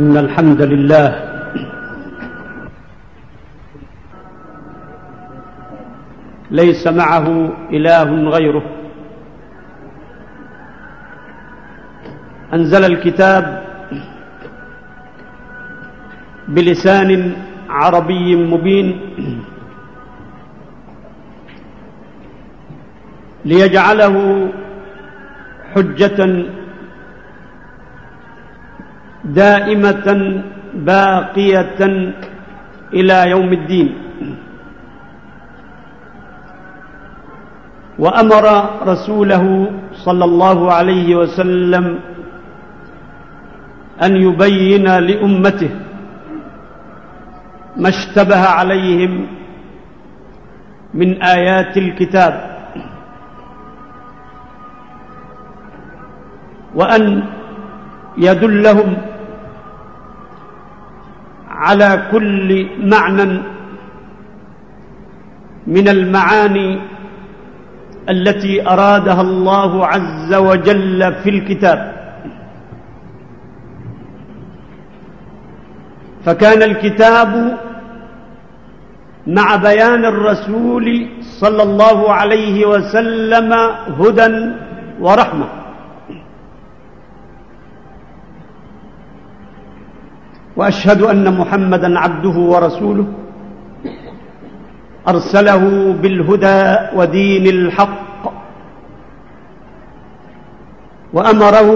إن 0.00 0.16
الحمد 0.16 0.62
لله 0.62 1.08
ليس 6.50 6.86
معه 6.86 7.26
إله 7.70 8.08
غيره. 8.34 8.64
أنزل 12.54 12.84
الكتاب 12.84 13.44
بلسان 16.48 17.10
عربي 17.68 18.36
مبين 18.36 18.88
ليجعله 23.44 24.48
حجة 25.74 26.18
دائمة 29.24 30.06
باقية 30.74 31.80
إلى 32.94 33.30
يوم 33.30 33.50
الدين. 33.52 33.88
وأمر 37.98 38.44
رسوله 38.86 39.44
صلى 40.04 40.24
الله 40.24 40.58
عليه 40.72 41.16
وسلم 41.16 41.84
أن 44.02 44.12
يبين 44.16 44.84
لأمته 44.98 45.70
ما 47.76 47.88
اشتبه 47.88 48.42
عليهم 48.48 49.26
من 50.94 51.22
آيات 51.22 51.76
الكتاب 51.76 52.34
وأن 56.74 57.22
يدلهم 58.18 58.96
على 61.54 62.08
كل 62.12 62.66
معنى 62.78 63.40
من 65.66 65.88
المعاني 65.88 66.80
التي 68.08 68.68
أرادها 68.68 69.20
الله 69.20 69.86
عز 69.86 70.34
وجل 70.34 71.14
في 71.22 71.30
الكتاب. 71.30 71.94
فكان 76.24 76.62
الكتاب 76.62 77.58
مع 79.26 79.56
بيان 79.56 80.04
الرسول 80.04 80.86
صلى 81.20 81.62
الله 81.62 82.12
عليه 82.12 82.66
وسلم 82.66 83.52
هدى 84.00 84.52
ورحمة. 85.00 85.48
وأشهد 90.56 91.02
أن 91.02 91.38
محمدا 91.38 91.98
عبده 91.98 92.30
ورسوله 92.52 93.06
أرسله 95.08 95.92
بالهدى 96.02 96.76
ودين 96.96 97.46
الحق 97.46 98.32
وأمره 101.12 101.70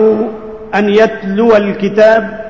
أن 0.75 0.89
يتلو 0.89 1.57
الكتاب 1.57 2.49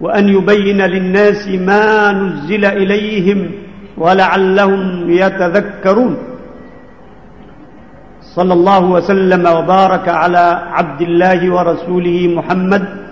وأن 0.00 0.28
يبين 0.28 0.80
للناس 0.82 1.48
ما 1.48 2.12
نزل 2.12 2.64
إليهم 2.64 3.50
ولعلهم 3.98 5.10
يتذكرون 5.10 6.16
صلى 8.22 8.52
الله 8.52 8.84
وسلم 8.84 9.46
وبارك 9.46 10.08
على 10.08 10.62
عبد 10.72 11.00
الله 11.02 11.54
ورسوله 11.54 12.32
محمد 12.36 13.07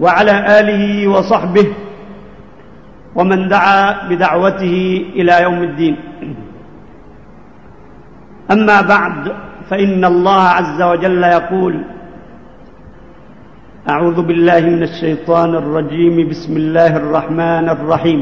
وعلى 0.00 0.60
آله 0.60 1.08
وصحبه 1.08 1.66
ومن 3.14 3.48
دعا 3.48 4.08
بدعوته 4.08 5.04
إلى 5.14 5.42
يوم 5.42 5.62
الدين. 5.62 5.96
أما 8.50 8.80
بعد 8.80 9.32
فإن 9.70 10.04
الله 10.04 10.42
عز 10.42 10.82
وجل 10.82 11.22
يقول 11.22 11.74
أعوذ 13.88 14.22
بالله 14.22 14.60
من 14.60 14.82
الشيطان 14.82 15.54
الرجيم 15.54 16.28
بسم 16.28 16.56
الله 16.56 16.96
الرحمن 16.96 17.66
الرحيم. 17.68 18.20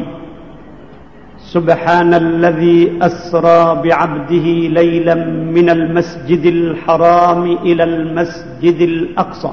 سبحان 1.54 2.14
الذي 2.14 2.98
أسرى 3.02 3.82
بعبده 3.84 4.46
ليلا 4.78 5.14
من 5.56 5.70
المسجد 5.70 6.44
الحرام 6.46 7.42
إلى 7.44 7.84
المسجد 7.84 8.78
الأقصى. 8.80 9.52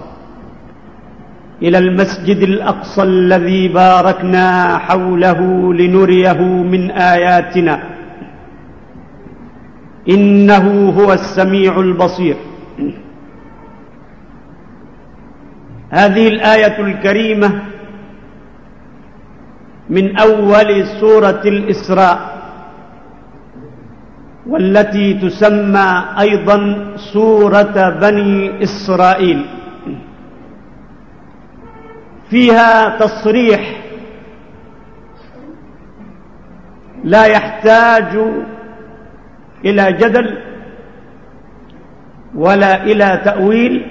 إلى 1.62 1.78
المسجد 1.78 2.38
الأقصى 2.38 3.04
الذي 3.04 3.68
باركنا 3.68 4.78
حوله 4.78 5.40
لنريه 5.74 6.42
من 6.44 6.92
آياتنا. 6.92 7.84
إنه 10.10 10.90
هو 10.90 11.14
السميع 11.14 11.80
البصير. 11.80 12.36
هذه 15.90 16.28
الآية 16.28 16.80
الكريمة 16.80 17.62
من 19.90 20.18
أول 20.18 20.88
سورة 21.00 21.42
الإسراء 21.46 22.36
والتي 24.48 25.14
تسمى 25.14 26.04
أيضا 26.20 26.58
سورة 27.14 27.90
بني 28.02 28.64
إسرائيل. 28.64 29.46
فيها 32.36 32.98
تصريح 32.98 33.62
لا 37.04 37.26
يحتاج 37.26 38.18
إلى 39.66 39.92
جدل 39.92 40.38
ولا 42.36 42.84
إلى 42.84 43.22
تأويل 43.26 43.86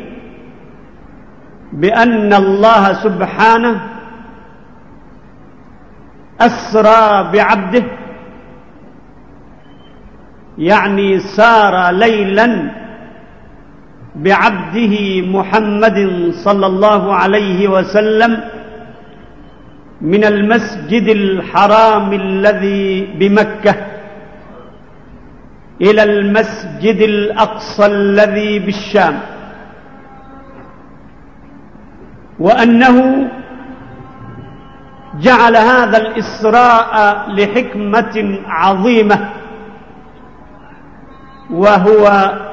بأن 1.72 2.32
الله 2.32 2.93
سبحانه 2.93 3.81
أسرى 6.41 7.31
بعبده 7.32 7.84
يعني 10.59 11.21
سار 11.21 11.91
ليلا 11.91 12.71
بعبده 14.14 15.20
محمد 15.26 16.30
صلى 16.44 16.66
الله 16.66 17.14
عليه 17.14 17.69
وسلم 17.69 18.41
من 20.00 20.25
المسجد 20.25 21.06
الحرام 21.08 22.12
الذي 22.12 23.06
بمكة 23.19 23.75
إلى 25.82 26.02
المسجد 26.02 27.00
الأقصى 27.02 27.86
الذي 27.86 28.58
بالشام. 28.58 29.20
وأنه 32.38 33.28
جعل 35.20 35.56
هذا 35.56 35.98
الإسراء 35.98 37.25
لحكمة 37.31 38.38
عظيمة. 38.46 39.28
وهو 41.50 42.06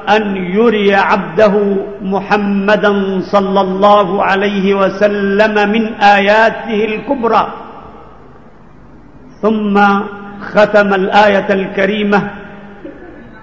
أن 0.08 0.36
يري 0.36 0.94
عبده 0.94 1.76
محمدا 2.02 3.20
صلى 3.20 3.60
الله 3.60 4.24
عليه 4.24 4.74
وسلم 4.74 5.54
من 5.72 5.94
آياته 5.94 6.84
الكبرى. 6.84 7.52
ثم 9.42 9.74
ختم 10.40 10.94
الآية 10.94 11.52
الكريمة 11.52 12.30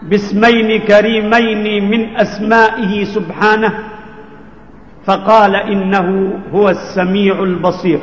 باسمين 0.01 0.79
كريمين 0.81 1.89
من 1.91 2.15
أسمائه 2.15 3.03
سبحانه 3.03 3.73
فقال 5.05 5.55
إنه 5.55 6.33
هو 6.53 6.69
السميع 6.69 7.43
البصير. 7.43 7.99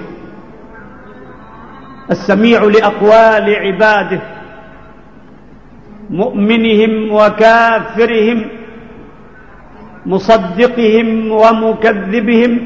السميع 2.11 2.65
لأقوال 2.65 3.47
عباده. 3.55 4.21
مؤمنهم 6.11 7.13
وكافرهم 7.13 8.45
مصدقهم 10.07 11.31
ومكذبهم 11.31 12.59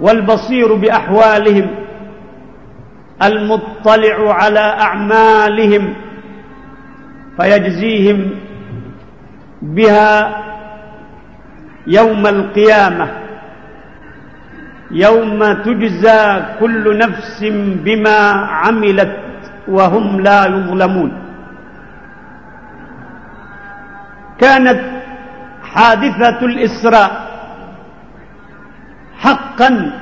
والبصير 0.00 0.74
بأحوالهم 0.74 1.66
المطلع 3.22 4.34
على 4.34 4.60
أعمالهم 4.60 5.94
فيجزيهم 7.40 8.30
بها 9.62 10.36
يوم 11.86 12.26
القيامة 12.26 13.08
يوم 14.90 15.52
تجزى 15.52 16.42
كل 16.60 16.98
نفس 16.98 17.44
بما 17.84 18.18
عملت 18.32 19.16
وهم 19.68 20.20
لا 20.20 20.46
يظلمون. 20.46 21.29
كانت 24.40 24.80
حادثة 25.74 26.46
الإسراء 26.46 27.30
حق 29.18 29.50
حقا 29.60 29.92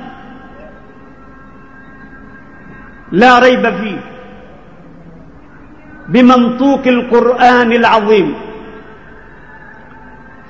لا 3.11 3.39
ريب 3.39 3.69
فيه 3.69 3.99
بمنطوق 6.07 6.87
القرآن 6.87 7.71
العظيم 7.71 8.35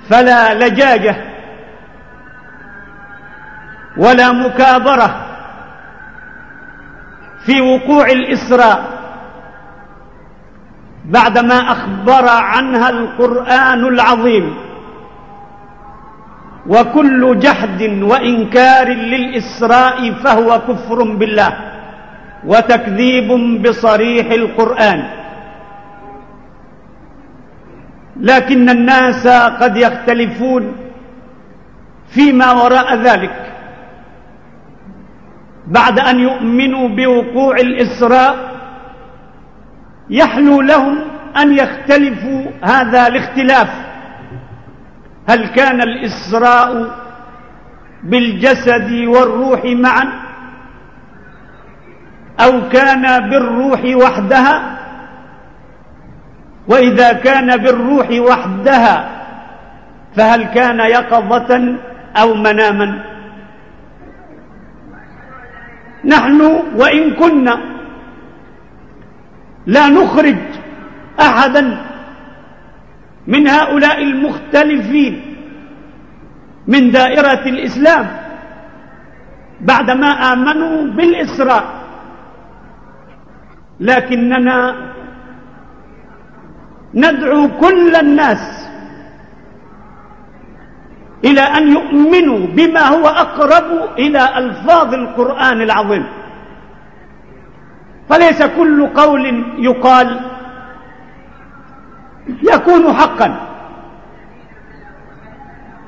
فلا 0.10 0.54
لجاجة 0.54 1.16
ولا 3.98 4.32
مكابرة 4.32 5.26
في 7.46 7.62
وقوع 7.62 8.06
الإسراء. 8.06 8.89
بعدما 11.10 11.72
أخبر 11.72 12.26
عنها 12.30 12.90
القرآن 12.90 13.86
العظيم. 13.86 14.54
وكل 16.68 17.40
جحد 17.40 17.82
وإنكار 18.02 18.88
للإسراء 18.88 20.12
فهو 20.24 20.62
كفر 20.68 21.04
بالله 21.04 21.54
وتكذيب 22.46 23.30
بصريح 23.68 24.32
القرآن. 24.32 25.00
لكن 28.20 28.70
الناس 28.70 29.28
قد 29.62 29.78
يختلفون 29.78 30.76
فيما 32.14 32.52
وراء 32.52 32.96
ذلك. 32.96 33.36
بعد 35.68 36.00
أن 36.00 36.20
يؤمنوا 36.20 36.88
بوقوع 36.88 37.56
الإسراء 37.56 38.59
يحلو 40.10 40.62
لهم 40.62 40.98
أن 41.38 41.54
يختلفوا 41.54 42.46
هذا 42.64 43.08
الاختلاف. 43.08 43.70
هل 45.30 45.48
كان 45.48 45.82
الإسراء 45.82 46.96
بالجسد 48.04 48.92
والروح 48.92 49.62
معا؟ 49.66 50.30
أو 52.40 52.70
كان 52.70 53.30
بالروح 53.30 53.82
وحدها؟ 53.96 54.80
وإذا 56.68 57.14
كان 57.14 57.58
بالروح 57.58 58.08
وحدها 58.12 59.10
فهل 60.16 60.44
كان 60.44 60.80
يقظة 60.80 61.78
أو 62.22 62.34
مناما؟ 62.34 63.04
نحن 66.06 66.42
وإن 66.76 67.12
كنا 67.14 67.79
لا 69.70 69.86
نخرج 69.90 70.42
أحدا 71.20 71.64
من 73.28 73.44
هؤلاء 73.48 73.98
المختلفين 74.04 75.14
من 76.68 76.92
دائرة 76.92 77.44
الإسلام 77.54 78.06
بعدما 79.62 80.10
آمنوا 80.34 80.76
بالإسراء. 80.98 81.66
لكننا 83.80 84.58
ندعو 86.94 87.42
كل 87.62 87.96
الناس 87.96 88.44
إلى 91.26 91.42
أن 91.42 91.64
يؤمنوا 91.78 92.48
بما 92.58 92.84
هو 92.88 93.06
أقرب 93.08 93.70
إلى 94.00 94.22
ألفاظ 94.38 94.90
القرآن 94.94 95.62
العظيم. 95.62 96.06
فليس 98.10 98.44
كل 98.44 98.88
قول 98.88 99.44
يقال 99.58 100.20
يكون 102.28 102.94
حقا. 102.94 103.40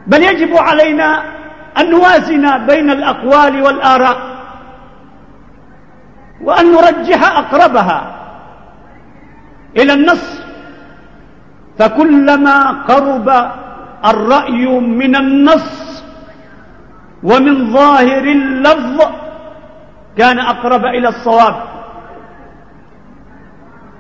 بل 0.08 0.24
يجب 0.24 0.58
علينا 0.58 1.24
أن 1.78 1.90
نوازن 1.90 2.66
بين 2.66 2.92
الأقوال 2.92 3.62
والآراء 3.62 4.18
وأن 6.42 6.72
نرجح 6.72 7.38
أقربها 7.38 8.16
إلى 9.78 9.94
النص. 9.94 10.42
فكلما 11.80 12.72
قرب 12.72 13.52
الرأي 14.06 14.66
من 14.80 15.16
النص 15.16 16.04
ومن 17.24 17.74
ظاهر 17.74 18.24
اللفظ 18.24 19.02
كان 20.18 20.40
أقرب 20.40 20.86
إلى 20.86 21.08
الصواب. 21.10 21.71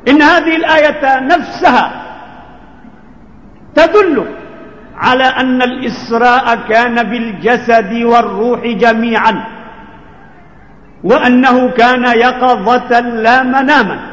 إن 0.07 0.21
هذه 0.21 0.55
الآية 0.55 1.19
نفسها 1.19 1.91
تدل 3.75 4.25
على 4.95 5.23
أن 5.23 5.61
الإسراء 5.61 6.55
كان 6.69 7.03
بالجسد 7.03 7.93
والروح 7.93 8.67
جميعا 8.67 9.43
وأنه 11.03 11.69
كان 11.69 12.05
يقظة 12.05 12.99
لا 12.99 13.43
مناما. 13.43 14.11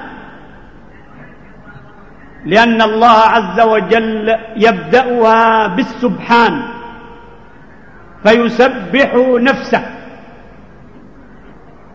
لأن 2.44 2.82
الله 2.82 3.18
عز 3.18 3.60
وجل 3.60 4.36
يبدأها 4.56 5.66
بالسبحان 5.66 6.62
فيسبح 8.22 9.14
نفسه 9.40 9.82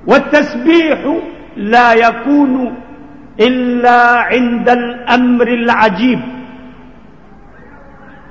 والتسبيح 0.07 0.99
لا 1.57 1.93
يكون 1.93 2.75
إلا 3.39 4.17
عند 4.17 4.69
الأمر 4.69 5.47
العجيب 5.47 6.21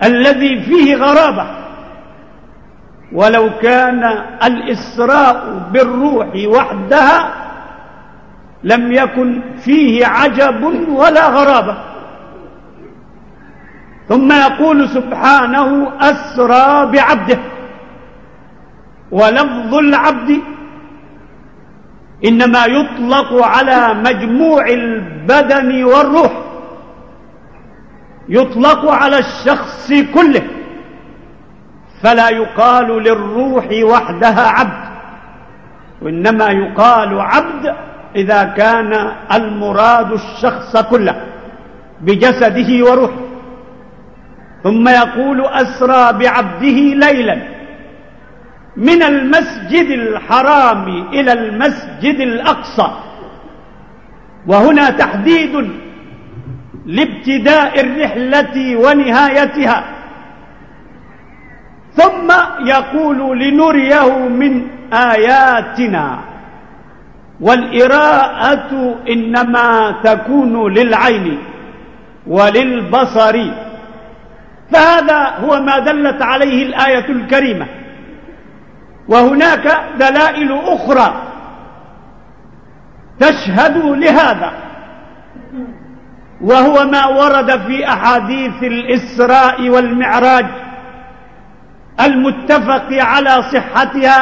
الذي 0.05 0.63
فيه 0.63 0.97
غرابة. 0.97 1.47
ولو 3.13 3.51
كان 3.63 4.05
الإسراء 4.45 5.69
بالروح 5.73 6.29
وحدها 6.47 7.35
لم 8.65 8.93
يكن 8.93 9.43
فيه 9.65 10.07
عجب 10.07 10.63
ولا 10.89 11.29
غرابة. 11.29 11.77
ثم 14.09 14.33
يقول 14.33 14.89
سبحانه 14.89 15.93
أسرى 16.01 16.93
بعبده 16.93 17.39
ولفظ 19.11 19.75
العبد 19.75 20.41
إنما 22.25 22.65
يطلق 22.65 23.43
على 23.43 23.95
مجموع 23.95 24.67
البدن 24.67 25.85
والروح. 25.85 26.33
يطلق 28.29 28.91
على 28.91 29.19
الشخص 29.19 29.93
كله. 30.15 30.43
فلا 32.03 32.29
يقال 32.29 33.03
للروح 33.03 33.69
وحدها 33.83 34.49
عبد. 34.49 34.93
وإنما 36.03 36.47
يقال 36.47 37.21
عبد 37.21 37.75
إذا 38.17 38.45
كان 38.45 39.13
المراد 39.33 40.13
الشخص 40.13 40.77
كله 40.77 41.27
بجسده 42.01 42.85
وروحه. 42.91 43.21
ثم 44.63 44.89
يقول 44.89 45.47
أسرى 45.47 46.19
بعبده 46.19 46.79
ليلا. 47.07 47.62
من 48.77 49.03
المسجد 49.03 49.91
الحرام 49.91 51.09
إلى 51.13 51.33
المسجد 51.33 52.21
الأقصى. 52.21 52.91
وهنا 54.47 54.91
تحديد 54.91 55.71
لابتداء 56.87 57.81
الرحلة 57.81 58.77
ونهايتها. 58.77 59.85
ثم 61.95 62.33
يقول 62.67 63.39
لنريه 63.39 64.19
من 64.19 64.67
آياتنا 64.93 66.19
والإراءة 67.41 68.95
إنما 69.09 69.95
تكون 70.05 70.73
للعين 70.73 71.39
وللبصر. 72.27 73.51
فهذا 74.73 75.35
هو 75.45 75.61
ما 75.61 75.79
دلت 75.79 76.23
عليه 76.23 76.67
الآية 76.67 77.09
الكريمة. 77.09 77.67
وهناك 79.13 79.67
دلائل 79.99 80.51
أخرى 80.67 81.09
تشهد 83.21 83.77
لهذا. 83.77 84.53
وهو 86.41 86.85
ما 86.85 87.07
ورد 87.07 87.51
في 87.67 87.89
أحاديث 87.89 88.63
الإسراء 88.63 89.69
والمعراج 89.69 90.47
المتفق 92.01 92.89
على 92.93 93.43
صحتها 93.43 94.19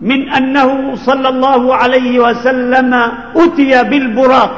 من 0.00 0.28
أنه 0.32 0.94
صلى 0.94 1.28
الله 1.28 1.74
عليه 1.74 2.18
وسلم 2.18 2.94
أتي 3.36 3.84
بالبراق. 3.84 4.54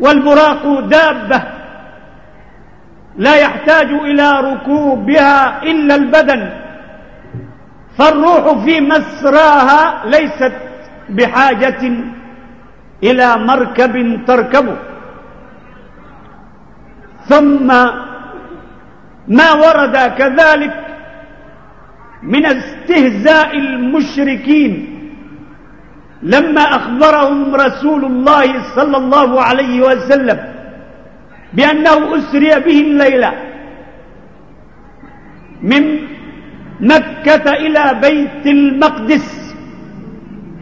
والبراق 0.00 0.80
دابة 0.80 1.42
لا 3.16 3.34
يحتاج 3.36 3.86
إلى 3.86 4.30
ركوبها 4.40 5.62
إلا 5.62 5.94
البدن. 5.94 6.63
فالروح 7.98 8.64
في 8.64 8.80
مسراها 8.80 10.06
ليست 10.06 10.52
بحاجة 11.08 11.82
إلى 13.02 13.36
مركب 13.36 14.24
تركبه 14.26 14.76
ثم 17.28 17.66
ما 19.28 19.52
ورد 19.52 19.96
كذلك 19.96 20.74
من 22.22 22.46
استهزاء 22.46 23.58
المشركين 23.58 24.72
لما 26.22 26.60
أخبرهم 26.62 27.54
رسول 27.54 28.04
الله 28.04 28.74
صلى 28.76 28.96
الله 28.96 29.42
عليه 29.42 29.80
وسلم 29.86 30.38
بأنه 31.52 32.18
أسري 32.18 32.48
به 32.60 32.80
الليلة 32.80 33.32
من 35.62 35.98
مكة 36.80 37.52
إلى 37.52 37.98
بيت 38.02 38.46
المقدس. 38.46 39.54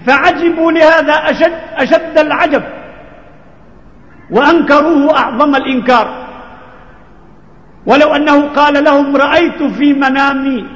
فعجبوا 0.06 0.72
لهذا 0.72 1.12
أشد, 1.12 1.52
أشد 1.76 2.18
العجب 2.18 2.62
وأنكروه 4.30 5.18
أعظم 5.18 5.54
الإنكار. 5.54 6.22
ولو 7.86 8.14
أنه 8.14 8.48
قال 8.48 8.84
لهم 8.84 9.16
رأيت 9.16 9.62
في 9.62 9.92
منامي 9.92 10.66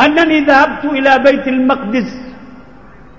أنني 0.00 0.40
ذهبت 0.40 0.84
إلى 0.84 1.18
بيت 1.18 1.48
المقدس 1.48 2.20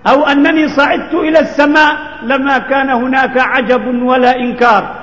أو 0.07 0.23
أنني 0.23 0.67
صعدت 0.67 1.13
إلى 1.13 1.39
السماء 1.39 1.97
لما 2.23 2.57
كان 2.57 2.89
هناك 2.89 3.37
عجب 3.37 4.03
ولا 4.03 4.35
إنكار. 4.35 4.95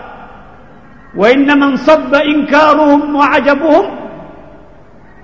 وإنما 1.17 1.67
انصب 1.67 2.15
إنكارهم 2.15 3.17
وعجبهم 3.17 3.85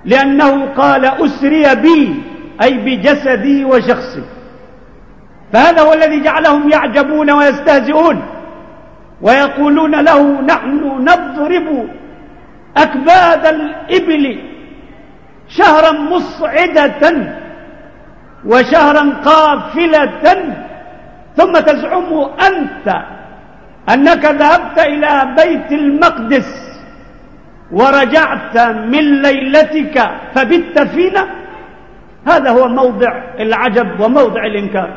لأنه 0.04 0.66
قال 0.66 1.04
أسري 1.04 1.74
بي 1.74 2.22
أي 2.62 2.72
بجسدي 2.78 3.64
وشخصي. 3.64 4.22
فهذا 5.52 5.82
هو 5.82 5.92
الذي 5.92 6.20
جعلهم 6.20 6.70
يعجبون 6.70 7.30
ويستهزئون 7.30 8.22
ويقولون 9.22 10.00
له 10.00 10.40
نحن 10.40 11.04
نضرب 11.08 11.88
أكباد 12.76 13.46
الإبل 13.46 14.40
شهرا 15.48 15.92
مصعدة 15.92 17.32
وشهرا 18.46 19.10
قافلة 19.24 20.54
ثم 21.36 21.52
تزعم 21.52 22.30
أنت 22.46 23.02
أنك 23.88 24.24
ذهبت 24.24 24.78
إلى 24.78 25.34
بيت 25.36 25.72
المقدس. 25.72 26.63
ورجعت 27.72 28.58
من 28.68 29.22
ليلتك 29.22 30.10
فبت 30.34 30.78
فينا؟ 30.78 31.28
هذا 32.26 32.50
هو 32.50 32.68
موضع 32.68 33.22
العجب 33.40 34.00
وموضع 34.00 34.46
الإنكار. 34.46 34.90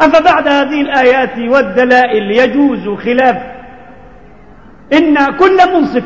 أفبعد 0.00 0.48
هذه 0.48 0.80
الآيات 0.80 1.38
والدلائل 1.38 2.30
يجوز 2.30 2.98
خلاف؟ 2.98 3.36
إن 4.92 5.36
كل 5.36 5.72
منصف. 5.74 6.04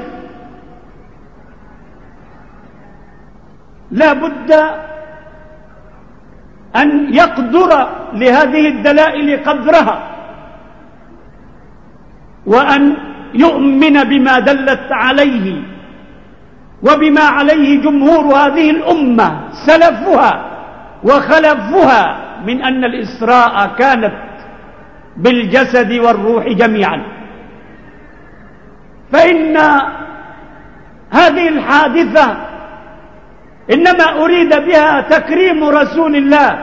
لا 3.91 4.13
بد 4.13 4.53
أن 6.77 7.15
يقدر 7.15 7.89
لهذه 8.13 8.69
الدلائل 8.69 9.45
قدرها 9.45 10.11
وأن 12.47 12.97
يؤمن 13.35 14.05
بما 14.05 14.39
دلت 14.39 14.89
عليه 14.91 15.63
وبما 16.83 17.21
عليه 17.23 17.81
جمهور 17.81 18.25
هذه 18.37 18.71
الأمة 18.71 19.41
سلفها 19.67 20.51
وخلفها 21.05 22.17
من 22.47 22.63
أن 22.63 22.85
الإسراء 22.85 23.71
كانت 23.79 24.15
بالجسد 25.17 25.93
والروح 25.93 26.49
جميعا. 26.49 27.03
فإن 29.13 29.57
هذه 31.11 31.49
الحادثة 31.49 32.37
إنما 33.73 34.25
أريد 34.25 34.49
بها 34.49 35.01
تكريم 35.01 35.65
رسول 35.65 36.17
الله 36.17 36.59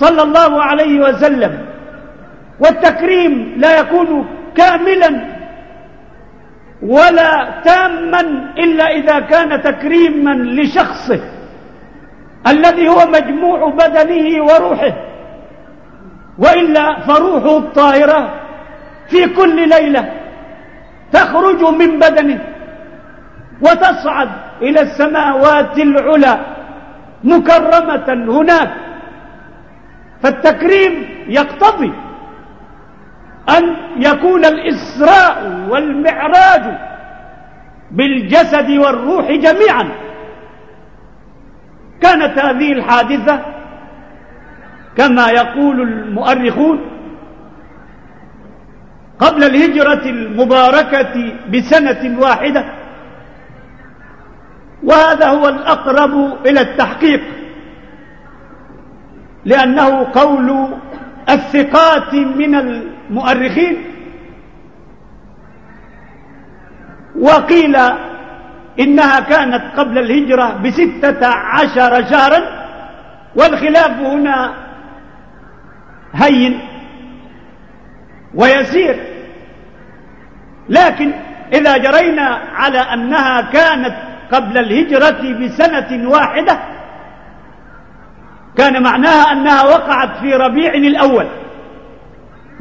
صلى 0.00 0.22
الله 0.22 0.62
عليه 0.62 1.00
وسلم 1.00 1.58
والتكريم 2.60 3.54
لا 3.56 3.80
يكون 3.80 4.26
كاملا 4.56 5.33
ولا 6.84 7.62
تاما 7.64 8.20
إلا 8.58 8.84
إذا 8.84 9.20
كان 9.20 9.62
تكريما 9.62 10.30
لشخصه 10.30 11.20
الذي 12.46 12.88
هو 12.88 13.06
مجموع 13.06 13.70
بدنه 13.70 14.44
وروحه 14.44 14.94
وإلا 16.38 17.00
فروحه 17.00 17.58
الطاهرة 17.58 18.34
في 19.08 19.26
كل 19.26 19.68
ليلة 19.68 20.12
تخرج 21.12 21.62
من 21.62 21.98
بدنه 21.98 22.40
وتصعد 23.60 24.28
إلى 24.62 24.80
السماوات 24.80 25.78
العلى 25.78 26.40
مكرمة 27.24 28.38
هناك 28.40 28.70
فالتكريم 30.22 31.06
يقتضي 31.28 31.92
أن 33.48 33.76
يكون 33.96 34.44
الإسراء 34.44 35.66
والمعراج 35.68 36.62
بالجسد 37.90 38.70
والروح 38.70 39.30
جميعا. 39.30 39.88
كانت 42.02 42.38
هذه 42.38 42.72
الحادثة 42.72 43.40
كما 44.96 45.28
يقول 45.30 45.80
المؤرخون 45.80 46.80
قبل 49.18 49.44
الهجرة 49.44 50.04
المباركة 50.04 51.32
بسنة 51.48 52.20
واحدة 52.20 52.64
وهذا 54.82 55.28
هو 55.28 55.48
الأقرب 55.48 56.46
إلى 56.46 56.60
التحقيق 56.60 57.20
لأنه 59.44 60.06
قول 60.12 60.68
الثقات 61.28 62.14
من 62.14 62.54
المؤرخين 63.10 63.76
وقيل 67.20 67.76
إنها 68.80 69.20
كانت 69.20 69.78
قبل 69.78 69.98
الهجرة 69.98 70.56
بستة 70.64 71.26
عشر 71.26 72.04
شهرا 72.10 72.40
والخلاف 73.36 73.90
هنا 73.90 74.54
هين 76.14 76.60
ويسير. 78.34 78.96
لكن 80.68 81.12
إذا 81.52 81.76
جرينا 81.76 82.40
على 82.54 82.78
أنها 82.78 83.40
كانت 83.40 83.94
قبل 84.32 84.58
الهجرة 84.58 85.44
بسنة 85.44 86.08
واحدة 86.08 86.58
كان 88.56 88.82
معناها 88.82 89.32
أنها 89.32 89.62
وقعت 89.62 90.16
في 90.16 90.34
ربيع 90.34 90.74
الأول. 90.74 91.26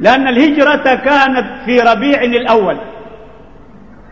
لأن 0.03 0.27
الهجرة 0.27 0.95
كانت 0.95 1.45
في 1.65 1.79
ربيع 1.79 2.21
الأول. 2.21 2.77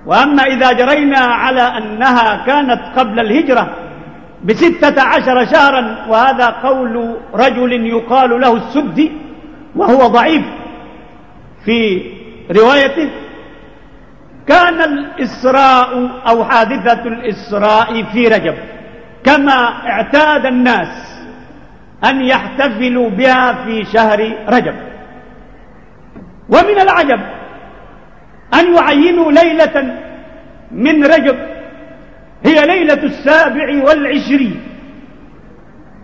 وأما 0.05 0.43
إذا 0.43 0.71
جرينا 0.71 1.19
على 1.19 1.61
أنها 1.61 2.45
كانت 2.45 2.81
قبل 2.99 3.19
الهجرة 3.19 3.75
بستة 4.43 5.01
عشر 5.01 5.45
شهرا 5.45 6.05
وهذا 6.09 6.45
قول 6.47 7.15
رجل 7.33 7.87
يقال 7.87 8.41
له 8.41 8.55
السدي 8.57 9.11
وهو 9.75 10.07
ضعيف 10.07 10.45
في 11.65 12.01
روايته. 12.51 13.09
كان 14.47 14.81
الإسراء 14.81 16.09
أو 16.27 16.45
حادثة 16.45 17.07
الإسراء 17.07 18.03
في 18.03 18.27
رجب 18.27 18.55
كما 19.23 19.87
اعتاد 19.89 20.45
الناس 20.45 21.21
أن 22.05 22.21
يحتفلوا 22.21 23.09
بها 23.09 23.53
في 23.65 23.85
شهر 23.85 24.33
رجب. 24.49 24.90
ومن 26.51 26.79
العجب 26.81 27.19
أن 28.53 28.75
يعينوا 28.75 29.31
ليلة 29.31 29.97
من 30.71 31.05
رجب 31.05 31.37
هي 32.45 32.65
ليلة 32.65 33.03
السابع 33.03 33.83
والعشرين 33.83 34.61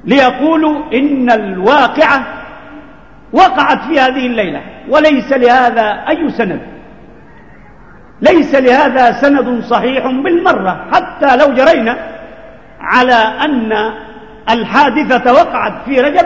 ليقولوا 0.05 0.93
إن 0.93 1.31
الواقعة 1.31 2.37
وقعت 3.33 3.81
في 3.81 3.99
هذه 3.99 4.25
الليلة 4.25 4.61
وليس 4.89 5.31
لهذا 5.31 6.05
أي 6.09 6.29
سند 6.29 6.61
ليس 8.21 8.55
لهذا 8.55 9.11
سند 9.21 9.63
صحيح 9.63 10.07
بالمرة 10.07 10.85
حتى 10.93 11.35
لو 11.35 11.53
جرينا 11.53 11.97
على 12.79 13.13
أن 13.13 13.93
الحادثة 14.49 15.33
وقعت 15.33 15.73
في 15.85 16.01
رجب 16.01 16.25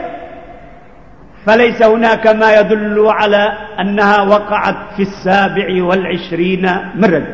فليس 1.46 1.84
هناك 1.84 2.28
ما 2.28 2.60
يدل 2.60 3.08
على 3.08 3.58
أنها 3.80 4.22
وقعت 4.22 4.78
في 4.96 5.02
السابع 5.02 5.84
والعشرين 5.84 6.62
من 6.96 7.26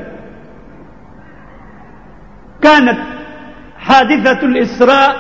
كانت 2.62 3.00
حادثة 3.78 4.46
الإسراء 4.46 5.16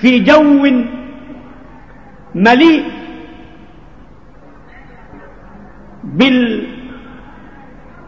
في 0.00 0.20
جو 0.20 0.66
مليء 2.34 2.84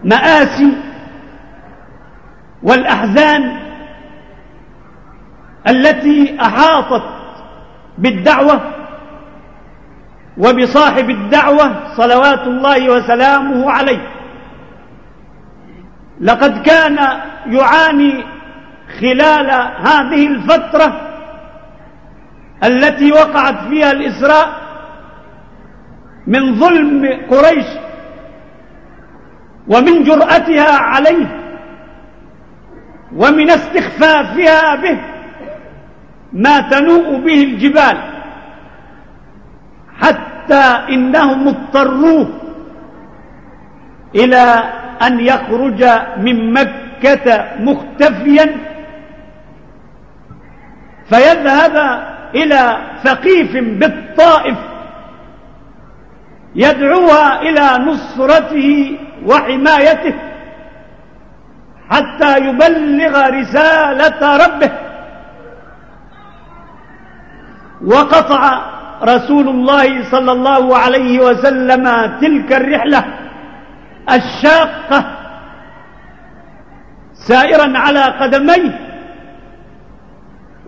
بالمآسي 0.04 0.73
والأحزان 2.62 3.56
التي 5.68 6.38
أحاطت 6.40 7.20
بالدعوة 8.00 8.61
وبصاحب 10.38 11.11
الدعوة 11.11 11.97
صلوات 11.97 12.40
الله 12.47 12.90
وسلامه 12.90 13.71
عليه. 13.71 14.09
لقد 16.21 16.62
كان 16.62 16.99
يعاني 17.47 18.25
خلال 19.00 19.50
هذه 19.80 20.26
الفترة 20.26 21.00
التي 22.64 23.12
وقعت 23.12 23.69
فيها 23.69 23.90
الإسراء 23.90 24.49
من 26.26 26.54
ظلم 26.54 27.21
قريش 27.30 27.66
ومن 29.69 30.04
جرأتها 30.04 30.78
عليه 30.78 31.40
ومن 33.16 33.50
استخفافها 33.50 34.75
به. 34.75 35.10
ما 36.33 36.61
تنوء 36.61 37.17
به 37.17 37.43
الجبال 37.43 37.97
حتى 40.01 40.65
إنهم 40.89 41.49
اضطروه 41.49 42.29
إلى 44.15 44.65
أن 45.03 45.21
يخرج 45.21 45.85
من 46.17 46.53
مكة 46.53 47.45
مختفيا. 47.61 48.57
فيذهب 51.09 51.77
إلى 52.35 52.77
ثقيف 53.05 53.53
بالطائف 53.57 54.59
يدعوها 56.55 57.43
إلى 57.43 57.85
نصرته 57.85 58.99
وحمايته 59.27 60.15
حتى 61.91 62.39
يبلغ 62.39 63.29
رسالة 63.29 64.37
ربه. 64.47 64.89
وقطع 67.87 68.61
رسول 69.03 69.49
الله 69.49 70.11
صلى 70.11 70.33
الله 70.33 70.77
عليه 70.77 71.21
وسلم 71.21 71.85
تلك 72.21 72.53
الرحلة 72.53 73.05
الشاقة 74.13 75.05
سائرا 77.15 77.79
على 77.79 78.05
قدميه 78.05 78.79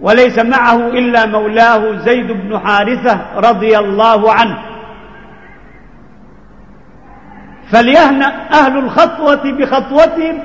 وليس 0.01 0.39
معه 0.39 0.77
إلا 0.77 1.27
مولاه 1.27 1.97
زيد 1.97 2.33
بن 2.33 2.59
حارثة 2.59 3.21
رضي 3.37 3.79
الله 3.79 4.33
عنه. 4.33 4.59
فليهنأ 7.73 8.51
أهل 8.53 8.79
الخطوة 8.79 9.53
بخطوتهم. 9.53 10.39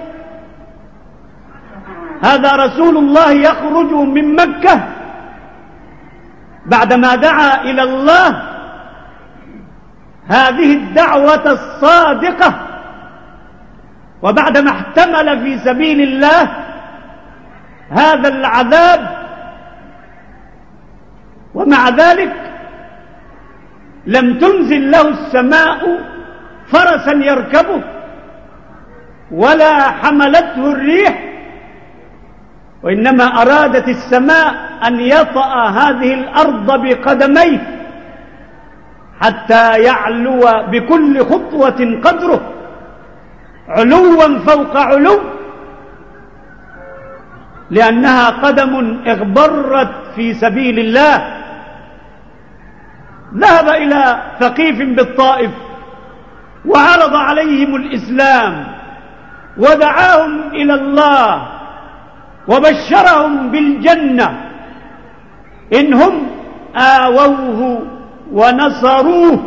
هذا 2.24 2.56
رسول 2.56 2.98
الله 2.98 3.32
يخرج 3.32 3.92
من 3.94 4.36
مكة 4.36 4.97
بعدما 6.68 7.16
دعا 7.16 7.62
إلى 7.62 7.84
الله 7.84 8.42
هذه 10.28 10.74
الدعوة 10.74 11.52
الصادقة. 11.52 12.54
وبعدما 14.22 14.72
احتمل 14.72 15.40
في 15.44 15.60
سبيل 15.60 16.02
الله 16.02 16.50
هذا 17.90 18.28
العذاب. 18.30 19.18
ومع 21.54 21.90
ذلك 21.90 22.34
لم 24.06 24.40
تنزل 24.40 24.92
له 24.92 25.08
السماء 25.08 26.00
فرسا 26.68 27.14
يركبه 27.14 27.84
ولا 29.32 29.82
حملته 29.92 30.72
الريح. 30.72 31.27
وإنما 32.84 33.42
أرادت 33.42 33.88
السماء 33.88 34.56
أن 34.88 35.00
يطأ 35.00 35.70
هذه 35.70 36.14
الأرض 36.14 36.82
بقدميه 36.82 37.78
حتى 39.22 39.82
يعلو 39.82 40.40
بكل 40.72 41.26
خطوة 41.26 42.00
قدره. 42.04 42.42
علوا 43.68 44.40
فوق 44.40 44.78
علو 44.78 45.20
لأنها 47.70 48.30
قدم 48.30 49.02
اغبرت 49.08 49.92
في 50.16 50.34
سبيل 50.34 50.80
الله. 50.80 51.38
ذهب 53.36 53.70
إلى 53.70 54.22
ثقيف 54.40 54.78
بالطائف 54.78 55.52
وعرض 56.66 57.16
عليهم 57.16 57.76
الإسلام 57.76 58.68
ودعاهم 59.58 60.42
إلى 60.54 60.74
الله. 60.74 61.57
وبشرهم 62.48 63.52
بالجنة 63.52 64.52
إنهم 65.74 66.28
آووه 66.76 67.82
ونصروه 68.32 69.44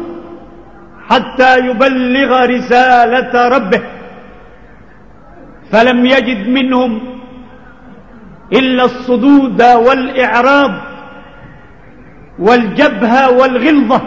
حتى 1.09 1.59
يبلغ 1.59 2.45
رسالة 2.45 3.49
ربه. 3.49 3.83
فلم 5.73 6.07
يجد 6.07 6.49
منهم 6.49 7.01
إلا 8.53 8.85
الصدود 8.85 9.63
والإعراض 9.63 10.71
والجبهة 12.39 13.31
والغلظة. 13.31 14.01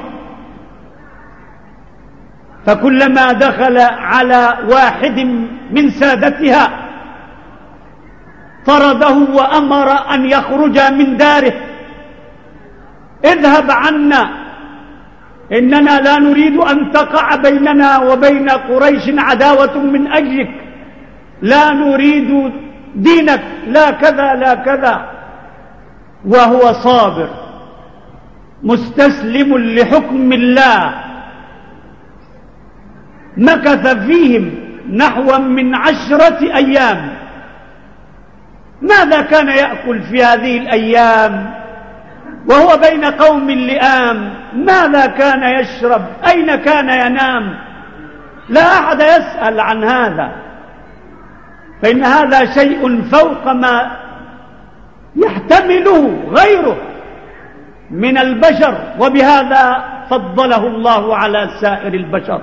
فكلما 2.65 3.32
دخل 3.32 3.77
على 3.77 4.58
واحد 4.69 5.19
من 5.71 5.89
سادتها 5.89 6.83
طرده 8.65 9.17
وأمر 9.34 9.89
أن 10.13 10.26
يخرج 10.26 10.80
من 10.80 11.17
داره. 11.17 11.54
اذهب 13.26 13.71
عنا. 13.71 14.30
إننا 15.52 15.99
لا 15.99 16.19
نريد 16.19 16.58
أن 16.58 16.91
تقع 16.91 17.36
بيننا 17.36 17.97
وبين 17.97 18.49
قريش 18.49 19.04
عداوة 19.17 19.78
من 19.78 20.08
أجلك. 20.08 20.52
لا 21.41 21.73
نريد 21.73 22.52
دينك. 22.95 23.43
لا 23.67 23.91
كذا 23.91 24.34
لا 24.34 24.54
كذا. 24.54 25.10
وهو 26.26 26.73
صابر. 26.73 27.30
مستسلم 28.63 29.58
لحكم 29.58 30.34
الله. 30.34 30.93
مكث 33.38 33.88
فيهم 33.88 34.52
نحو 34.93 35.38
من 35.38 35.76
عشرة 35.76 36.39
أيام. 36.56 37.22
ماذا 38.84 39.22
كان 39.22 39.48
يأكل 39.48 40.02
في 40.02 40.24
هذه 40.24 40.58
الأيام؟ 40.58 41.54
وهو 42.50 42.78
بين 42.78 43.06
قوم 43.06 43.52
لئام. 43.52 44.34
ماذا 44.56 45.06
كان 45.06 45.43
يشرب؟ 45.43 46.02
أين 46.28 46.56
كان 46.56 46.89
ينام؟ 46.89 47.60
لا 48.50 48.62
أحد 48.62 49.02
يسأل 49.02 49.60
عن 49.60 49.84
هذا. 49.84 50.32
فإن 51.82 52.04
هذا 52.04 52.54
شيء 52.54 53.02
فوق 53.02 53.52
ما 53.52 53.91
يحتمله 55.15 56.24
غيره 56.30 56.78
من 57.91 58.17
البشر 58.17 58.78
وبهذا 59.00 59.84
فضله 60.10 60.67
الله 60.67 61.17
على 61.17 61.50
سائر 61.62 61.93
البشر. 61.93 62.41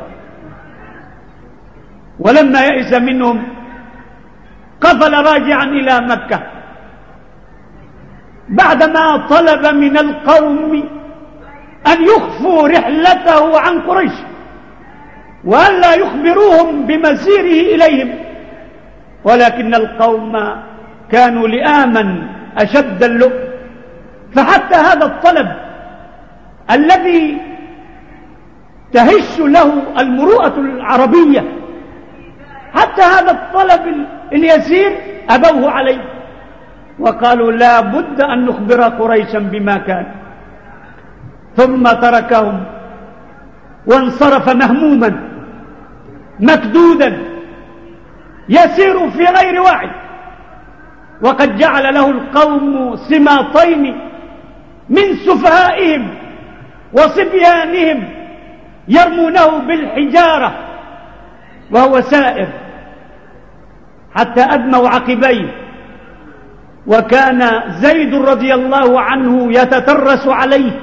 ولما 2.18 2.64
يئس 2.64 2.92
منهم 2.92 3.42
قفل 4.80 5.14
راجعا 5.14 5.64
إلى 5.64 6.00
مكة. 6.00 6.40
بعدما 8.48 9.16
طلب 9.16 9.74
من 9.74 9.98
القوم 9.98 10.88
أن 11.86 12.04
يخفوا 12.04 12.68
رحلته 12.68 13.60
عن 13.60 13.80
قريش 13.80 14.12
وأن 15.44 15.80
لا 15.80 15.94
يخبروهم 15.94 16.86
بمسيره 16.86 17.74
إليهم. 17.74 18.14
ولكن 19.24 19.74
القوم 19.74 20.38
كانوا 21.12 21.48
لآما 21.48 22.28
أشد 22.58 23.02
اللؤم. 23.02 23.50
فحتى 24.34 24.74
هذا 24.74 25.06
الطلب 25.06 25.48
الذي 26.70 27.38
تهش 28.92 29.38
له 29.38 29.82
المروءة 29.98 30.54
العربية 30.58 31.44
حتى 32.74 33.02
هذا 33.02 33.30
الطلب 33.30 34.06
اليسير 34.32 34.92
أبوه 35.30 35.70
عليه. 35.70 36.04
وقالوا 36.98 37.52
لا 37.52 37.80
بد 37.80 38.20
أن 38.20 38.44
نخبر 38.44 38.82
قريشا 38.82 39.38
بما 39.38 39.78
كان. 39.78 40.06
ثم 41.56 41.82
تركهم. 41.82 42.64
وانصرف 43.86 44.48
مهموما. 44.48 45.30
مكدودا. 46.40 47.18
يسير 48.48 49.10
في 49.10 49.24
غير 49.24 49.60
وعي. 49.60 49.90
وقد 51.22 51.56
جعل 51.56 51.94
له 51.94 52.10
القوم 52.10 52.96
سماطين 52.96 54.00
من 54.90 55.16
سفهائهم 55.26 56.08
وصبيانهم 56.92 58.04
يرمونه 58.88 59.58
بالحجارة. 59.58 60.52
وهو 61.70 62.00
سائر. 62.00 62.48
حتى 64.14 64.40
أدموا 64.40 64.88
عقبيه. 64.88 65.54
وكان 66.86 67.62
زيد 67.70 68.14
رضي 68.14 68.54
الله 68.54 69.00
عنه 69.00 69.52
يتترس 69.52 70.28
عليه 70.28 70.80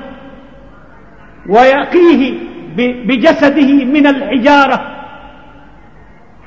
ويقيه 1.49 2.33
بجسده 2.77 3.85
من 3.85 4.07
الحجارة 4.07 4.79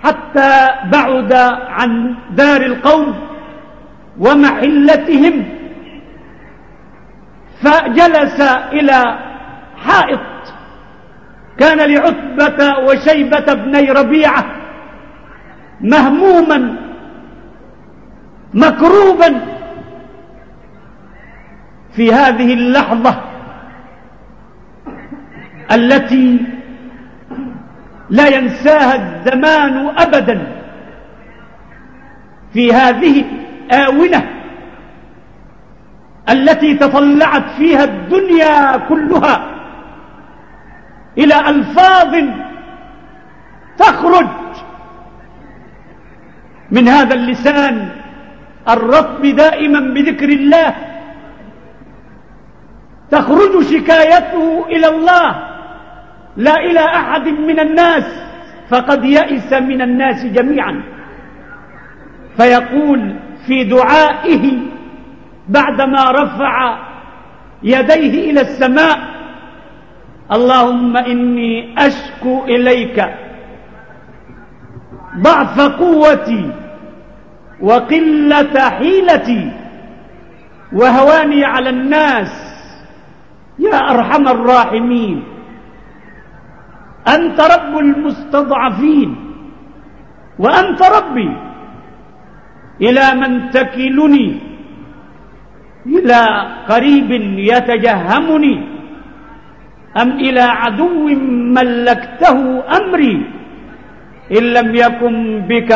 حتى 0.03 0.69
بعد 0.93 1.33
عن 1.69 2.15
دار 2.31 2.61
القوم 2.61 3.15
ومحلتهم 4.19 5.45
فجلس 7.63 8.41
إلى 8.73 9.19
حائط. 9.77 10.21
كان 11.59 11.79
لعتبة 11.79 12.79
وشيبة 12.79 13.55
بني 13.55 13.91
ربيعة 13.91 14.60
مهموما 15.81 16.77
مكروبا 18.55 19.41
في 21.93 22.13
هذه 22.13 22.55
اللحظة 22.55 23.21
التي 25.73 26.39
لا 28.11 28.29
ينساها 28.29 28.95
الزمان 28.97 29.89
أبدا 29.99 30.47
في 32.53 32.73
هذه 32.73 33.25
آونة 33.73 34.29
التي 36.29 36.75
تطلعت 36.75 37.45
فيها 37.59 37.85
الدنيا 37.85 38.77
كلها 38.77 39.51
إلى 41.19 41.41
ألفاظ 41.51 42.15
تخرج 43.79 44.27
من 46.71 46.89
هذا 46.89 47.15
اللسان 47.15 47.89
الرطب 48.69 49.27
دائما 49.27 49.81
بذكر 49.81 50.29
الله. 50.29 50.75
تخرج 53.11 53.63
شكايته 53.63 54.67
إلى 54.67 54.89
الله. 54.89 55.29
لا 56.37 56.55
إلى 56.55 56.81
أحد 56.81 57.29
من 57.29 57.61
الناس. 57.61 58.23
فقد 58.71 59.05
يئس 59.05 59.53
من 59.53 59.83
الناس 59.83 60.25
جميعا. 60.27 60.83
فيقول 62.37 63.17
في 63.47 63.65
دعائه 63.65 64.59
بعدما 65.49 66.11
رفع 66.11 66.79
يديه 67.63 68.31
إلى 68.31 68.41
السماء 68.41 68.99
اللهم 70.33 70.97
إني 70.97 71.75
أشكو 71.79 72.45
إليك. 72.45 73.05
ضعف 75.19 75.61
قوتي. 75.61 76.51
وقلة 77.61 78.57
حيلتي 78.71 79.53
وهواني 80.73 81.45
على 81.45 81.71
الناس 81.71 82.33
يا 83.59 83.79
أرحم 83.91 84.25
الراحمين. 84.29 85.19
أنت 87.09 87.39
رب 87.41 87.79
المستضعفين 87.79 89.11
وأنت 90.39 90.81
ربي. 90.83 91.31
إلى 92.81 93.07
من 93.21 93.51
تكلني 93.51 94.29
إلى 95.87 96.21
قريب 96.69 97.11
يتجهمني. 97.53 98.57
أم 99.91 100.11
إلى 100.11 100.41
عدو 100.41 101.07
ملكته 101.59 102.39
أمري 102.79 103.17
إن 104.39 104.45
لم 104.57 104.69
يكن 104.75 105.15
بك 105.51 105.71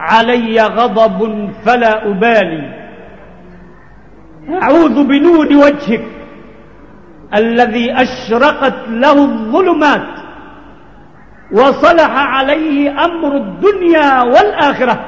علي 0.00 0.60
غضب 0.60 1.50
فلا 1.64 2.06
أبالي. 2.10 2.80
أعوذ 4.62 5.04
بنور 5.04 5.46
وجهك 5.46 6.04
الذي 7.34 7.92
أشرقت 7.92 8.88
له 8.88 9.24
الظلمات 9.24 10.08
وصلح 11.52 12.10
عليه 12.10 13.04
أمر 13.04 13.36
الدنيا 13.36 14.22
والآخرة 14.22 15.04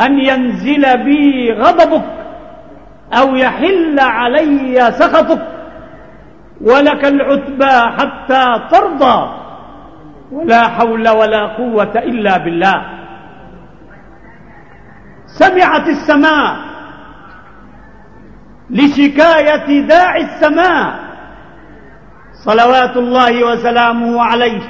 أن 0.00 0.18
ينزل 0.18 1.04
بي 1.04 1.52
غضبك 1.52 2.04
أو 3.20 3.36
يحل 3.36 4.00
علي 4.00 4.92
سخطك 4.92 5.42
ولك 6.60 7.04
العتبى 7.04 7.74
حتى 7.98 8.44
ترضى. 8.70 9.18
ولا 10.32 10.62
حول 10.68 11.08
ولا 11.08 11.46
قوة 11.46 11.92
إلا 11.96 12.36
بالله. 12.36 12.95
سمعت 15.38 15.88
السماء 15.88 16.56
لشكاية 18.70 19.80
داعي 19.80 20.22
السماء 20.24 20.86
صلوات 22.44 22.96
الله 22.96 23.44
وسلامه 23.44 24.22
عليه. 24.22 24.62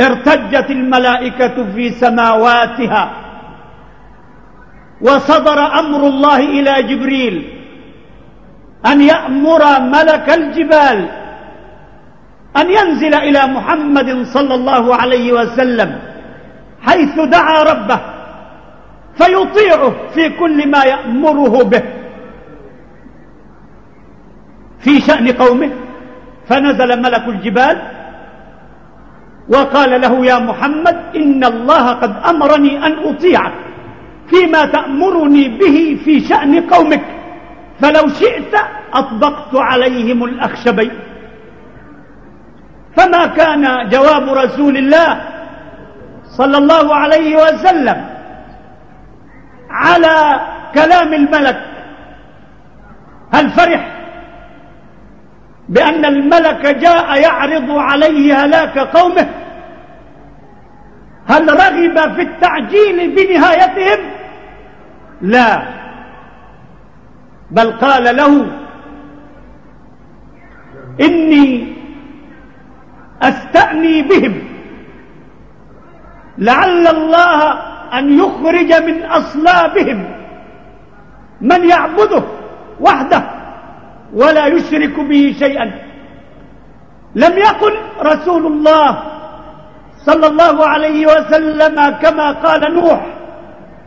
ارتجت 0.00 0.70
الملائكة 0.70 1.56
في 1.74 1.90
سماواتها 1.90 3.10
وصدر 5.00 5.58
أمر 5.58 6.02
الله 6.06 6.38
إلى 6.38 6.82
جبريل 6.82 7.36
أن 8.86 9.00
يأمر 9.00 9.80
ملك 9.80 10.26
الجبال 10.30 10.98
أن 12.56 12.66
ينزل 12.70 13.14
إلى 13.14 13.46
محمد 13.46 14.22
صلى 14.22 14.54
الله 14.54 14.84
عليه 14.96 15.32
وسلم 15.32 15.98
حيث 16.82 17.20
دعا 17.20 17.62
ربه. 17.62 18.00
فيطيعه 19.20 19.92
في 20.14 20.28
كل 20.40 20.68
ما 20.68 20.84
يأمره 20.84 21.62
به. 21.64 21.82
في 24.80 25.00
شأن 25.00 25.28
قومه. 25.28 25.70
فنزل 26.48 27.02
ملك 27.02 27.28
الجبال 27.28 27.76
وقال 29.48 30.00
له 30.00 30.26
يا 30.26 30.38
محمد 30.38 30.96
إن 31.16 31.44
الله 31.44 31.86
قد 31.92 32.12
أمرني 32.30 32.86
أن 32.86 32.92
أطيعك 33.08 33.52
فيما 34.30 34.64
تأمرني 34.64 35.48
به 35.48 36.00
في 36.04 36.20
شأن 36.20 36.60
قومك. 36.60 37.04
فلو 37.80 38.08
شئت 38.08 38.54
أطبقت 38.92 39.54
عليهم 39.54 40.24
الأخشبين 40.24 40.90
فما 42.96 43.26
كان 43.26 43.88
جواب 43.88 44.28
رسول 44.28 44.76
الله 44.76 45.22
صلى 46.36 46.58
الله 46.58 46.94
عليه 46.94 47.36
وسلم 47.36 48.09
على 49.70 50.40
كلام 50.74 51.14
الملك. 51.14 51.66
هل 53.32 53.50
فرح 53.50 53.96
بأن 55.68 56.04
الملك 56.04 56.66
جاء 56.66 57.20
يعرض 57.20 57.70
عليه 57.70 58.44
هلاك 58.44 58.78
قومه؟ 58.78 59.30
هل 61.26 61.48
رغب 61.48 62.14
في 62.14 62.22
التعجيل 62.22 63.14
بنهايتهم؟ 63.16 64.10
لا. 65.20 65.62
بل 67.50 67.72
قال 67.72 68.16
له 68.16 68.46
إني 71.00 71.74
أستأني 73.22 74.02
بهم. 74.02 74.42
لعل 76.38 76.86
الله 76.86 77.69
أن 77.98 78.18
يخرج 78.18 78.70
من 78.82 79.02
أصلابهم. 79.02 80.04
من 81.40 81.68
يعبده 81.68 82.22
وحده 82.80 83.22
ولا 84.14 84.46
يشرك 84.46 85.00
به 85.00 85.36
شيئا. 85.38 85.66
لم 87.14 87.38
يقل 87.38 87.74
رسول 88.02 88.46
الله 88.46 89.02
صلى 90.06 90.26
الله 90.26 90.66
عليه 90.66 91.06
وسلم 91.06 91.90
كما 91.90 92.32
قال 92.32 92.74
نوح 92.74 93.06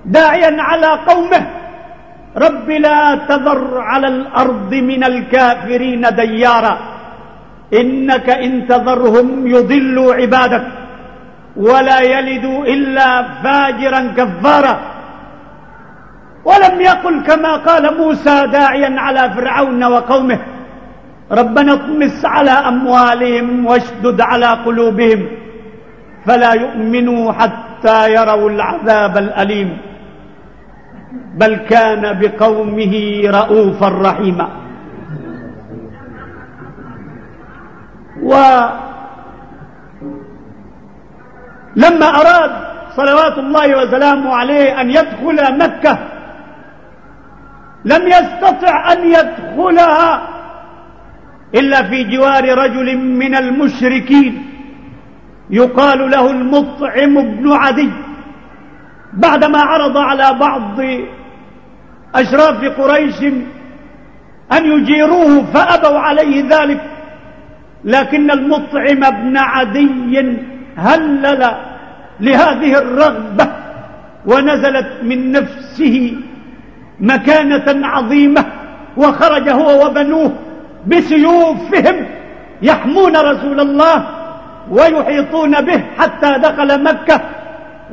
داعيا 0.05 0.61
على 0.61 0.87
قومه 0.87 1.47
رب 2.37 2.69
لا 2.69 3.15
تذر 3.29 3.77
على 3.77 4.07
الأرض 4.07 4.73
من 4.73 5.03
الكافرين 5.03 6.01
ديارا 6.15 6.77
إنك 7.73 8.29
إن 8.29 8.67
تذرهم 8.67 9.47
يضلوا 9.47 10.13
عبادك. 10.13 10.82
ولا 11.55 11.99
يلدوا 12.01 12.65
إلا 12.65 13.23
فاجرا 13.43 14.01
كفارا. 14.17 14.79
ولم 16.45 16.81
يقل 16.81 17.23
كما 17.23 17.55
قال 17.55 17.97
موسى 17.97 18.47
داعيا 18.47 18.99
على 18.99 19.29
فرعون 19.35 19.83
وقومه 19.83 20.39
ربنا 21.31 21.73
اطمس 21.73 22.25
على 22.25 22.51
أموالهم 22.51 23.65
واشدد 23.65 24.21
على 24.21 24.45
قلوبهم 24.45 25.27
فلا 26.25 26.53
يؤمنوا 26.53 27.31
حتى 27.31 28.13
يروا 28.13 28.49
العذاب 28.49 29.17
الأليم. 29.17 29.77
بل 31.35 31.55
كان 31.55 32.19
بقومه 32.19 33.21
رؤوفا 33.25 33.89
رحيما. 33.89 34.47
ولما 41.77 42.05
أراد 42.05 42.51
صلوات 42.95 43.37
الله 43.37 43.77
وسلامه 43.77 44.35
عليه 44.35 44.81
أن 44.81 44.89
يدخل 44.89 45.57
مكة 45.57 45.97
لم 47.85 48.07
يستطع 48.07 48.93
أن 48.93 49.05
يدخلها 49.05 50.29
إلا 51.55 51.83
في 51.83 52.03
جوار 52.03 52.57
رجل 52.57 52.97
من 52.97 53.35
المشركين 53.35 54.45
يقال 55.49 56.11
له 56.11 56.31
المطعم 56.31 57.13
بن 57.21 57.51
عدي. 57.51 57.91
بعدما 59.13 59.61
عرض 59.61 59.97
على 59.97 60.37
بعض 60.39 60.79
أشراف 62.15 62.79
قريش 62.79 63.23
أن 64.51 64.65
يجيروه 64.65 65.45
فأبوا 65.53 65.99
عليه 65.99 66.43
ذلك 66.49 66.81
لكن 67.83 68.31
المطعم 68.31 68.99
بن 68.99 69.37
عدي 69.37 70.27
هلل 70.77 71.55
لهذه 72.19 72.77
الرغبة 72.77 73.47
ونزلت 74.25 74.87
من 75.03 75.31
نفسه 75.31 76.17
مكانة 76.99 77.87
عظيمة 77.87 78.45
وخرج 78.97 79.49
هو 79.49 79.85
وبنوه 79.85 80.33
بسيوفهم 80.87 82.05
يحمون 82.61 83.17
رسول 83.17 83.59
الله 83.59 84.05
ويحيطون 84.69 85.61
به 85.61 85.83
حتى 85.97 86.31
دخل 86.39 86.83
مكة 86.83 87.21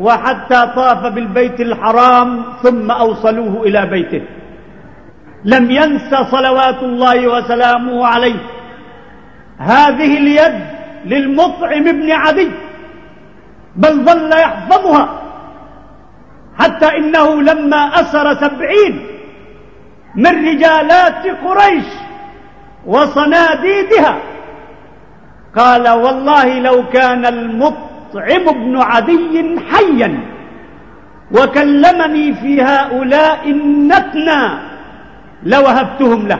وحتى 0.00 0.72
طاف 0.76 1.06
بالبيت 1.06 1.60
الحرام 1.60 2.42
ثم 2.62 2.90
أوصلوه 2.90 3.62
إلى 3.62 3.86
بيته. 3.86 4.22
لم 5.44 5.70
ينس 5.70 6.14
صلوات 6.30 6.82
الله 6.82 7.28
وسلامه 7.28 8.06
عليه. 8.06 8.40
هذه 9.58 10.18
اليد 10.18 10.60
للمطعم 11.06 11.84
بن 11.84 12.10
عدي. 12.10 12.50
بل 13.76 14.04
ظل 14.04 14.32
يحفظها. 14.32 15.08
حتى 16.58 16.96
إنه 16.96 17.42
لما 17.42 18.00
أسر 18.00 18.34
سبعين 18.34 19.06
من 20.14 20.48
رجالات 20.48 21.26
قريش 21.26 21.86
وصناديدها 22.86 24.18
قال 25.56 25.88
والله 25.88 26.58
لو 26.58 26.88
كان 26.88 27.26
المطعم 27.26 28.44
بن 28.44 28.76
عدي 28.80 29.60
حيا 29.72 30.20
وكلمني 31.32 32.34
في 32.34 32.62
هؤلاء 32.62 33.50
النتنى 33.50 34.42
لوهبتهم 35.42 36.28
له. 36.28 36.38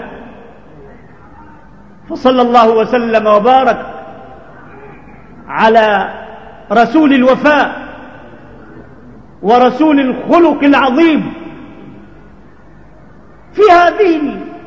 فصلى 2.11 2.43
الله 2.43 2.71
وسلم 2.71 3.27
وبارك 3.27 3.87
على 5.49 6.20
رسول 6.73 7.15
الوفاء 7.15 7.91
ورسول 9.43 10.01
الخلق 10.01 10.65
العظيم 10.65 11.33
في 13.53 13.63
هذه 13.73 14.21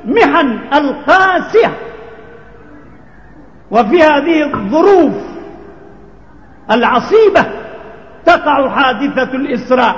المحن 0.06 0.60
القاسية 0.74 1.78
وفي 3.72 4.04
هذه 4.04 4.44
الظروف 4.44 5.14
العصيبة 6.72 7.46
تقع 8.26 8.70
حادثة 8.70 9.36
الإسراء 9.36 9.96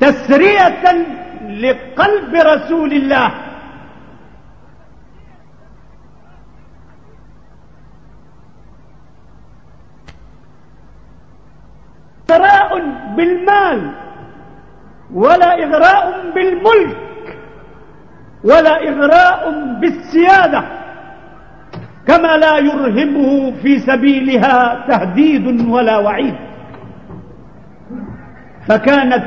تسرية 0.00 1.06
لقلب 1.48 2.34
رسول 2.34 2.92
الله 2.92 3.49
إغراء 12.30 12.82
بالمال 13.16 13.90
ولا 15.14 15.64
إغراء 15.64 16.32
بالملك 16.34 16.96
ولا 18.44 18.88
إغراء 18.88 19.50
بالسيادة 19.80 20.64
كما 22.06 22.36
لا 22.36 22.58
يرهبه 22.58 23.52
في 23.62 23.78
سبيلها 23.78 24.84
تهديد 24.88 25.68
ولا 25.68 25.98
وعيد. 25.98 26.34
فكانت 28.68 29.24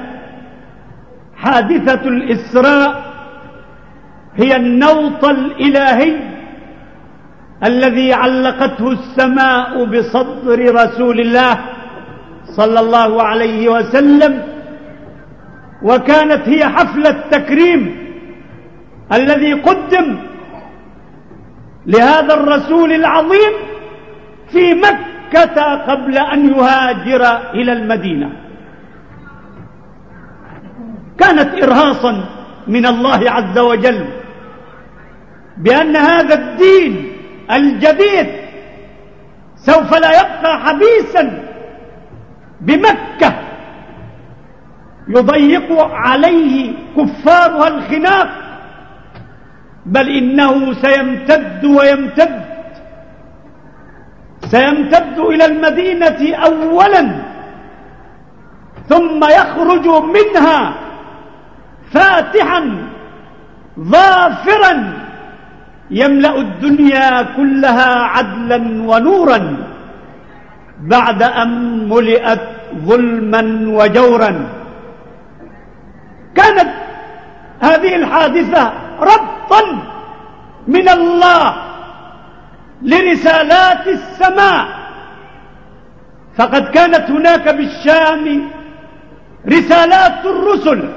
حادثة 1.35 2.07
الإسراء 2.07 3.03
هي 4.35 4.55
النوط 4.55 5.25
الإلهي 5.25 6.19
الذي 7.63 8.13
علقته 8.13 8.91
السماء 8.91 9.85
بصدر 9.85 10.75
رسول 10.75 11.19
الله 11.19 11.59
صلى 12.45 12.79
الله 12.79 13.23
عليه 13.23 13.69
وسلم 13.69 14.43
وكانت 15.83 16.49
هي 16.49 16.65
حفل 16.65 17.07
التكريم 17.07 17.95
الذي 19.13 19.53
قدم 19.53 20.17
لهذا 21.85 22.33
الرسول 22.33 22.93
العظيم 22.93 23.51
في 24.51 24.73
مكة 24.73 25.75
قبل 25.75 26.17
أن 26.17 26.49
يهاجر 26.49 27.51
إلى 27.53 27.73
المدينة. 27.73 28.29
كانت 31.19 31.63
إرهاصا 31.63 32.25
من 32.67 32.85
الله 32.85 33.31
عز 33.31 33.57
وجل 33.59 34.05
بأن 35.57 35.95
هذا 35.95 36.33
الدين 36.35 37.11
الجديد 37.51 38.27
سوف 39.55 39.93
لا 39.97 40.11
يبقى 40.21 40.59
حبيسا 40.59 41.52
بمكة 42.67 43.33
يضيق 45.07 45.81
عليه 45.81 46.73
كفارها 46.97 47.67
الخناق 47.67 48.29
بل 49.85 50.09
إنه 50.09 50.73
سيمتد 50.73 51.65
ويمتد 51.65 52.43
سيمتد 54.41 55.19
إلى 55.19 55.45
المدينة 55.45 56.35
أولا 56.35 57.03
ثم 58.89 59.23
يخرج 59.23 59.87
منها 59.87 60.73
فاتحا 61.91 62.61
ظافرا 63.79 64.73
يملأ 65.91 66.37
الدنيا 66.37 67.21
كلها 67.21 67.91
عدلا 68.03 68.59
ونورا. 68.89 69.57
بعد 70.83 71.23
أن 71.23 71.89
ملئت 71.89 72.41
ظلما 72.75 73.43
وجورا. 73.67 74.47
كانت 76.35 76.69
هذه 77.61 77.95
الحادثة 77.95 78.73
ربطا 78.99 79.61
من 80.67 80.89
الله 80.89 81.55
لرسالات 82.81 83.87
السماء. 83.87 84.65
فقد 86.37 86.69
كانت 86.69 87.09
هناك 87.09 87.55
بالشام 87.55 88.49
رسالات 89.47 90.25
الرسل 90.25 90.89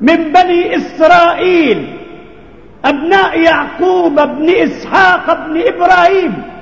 من 0.00 0.32
بني 0.32 0.76
إسرائيل 0.76 1.96
أبناء 2.84 3.40
يعقوب 3.40 4.14
بن 4.14 4.50
إسحاق 4.50 5.46
بن 5.46 5.62
إبراهيم. 5.66 6.53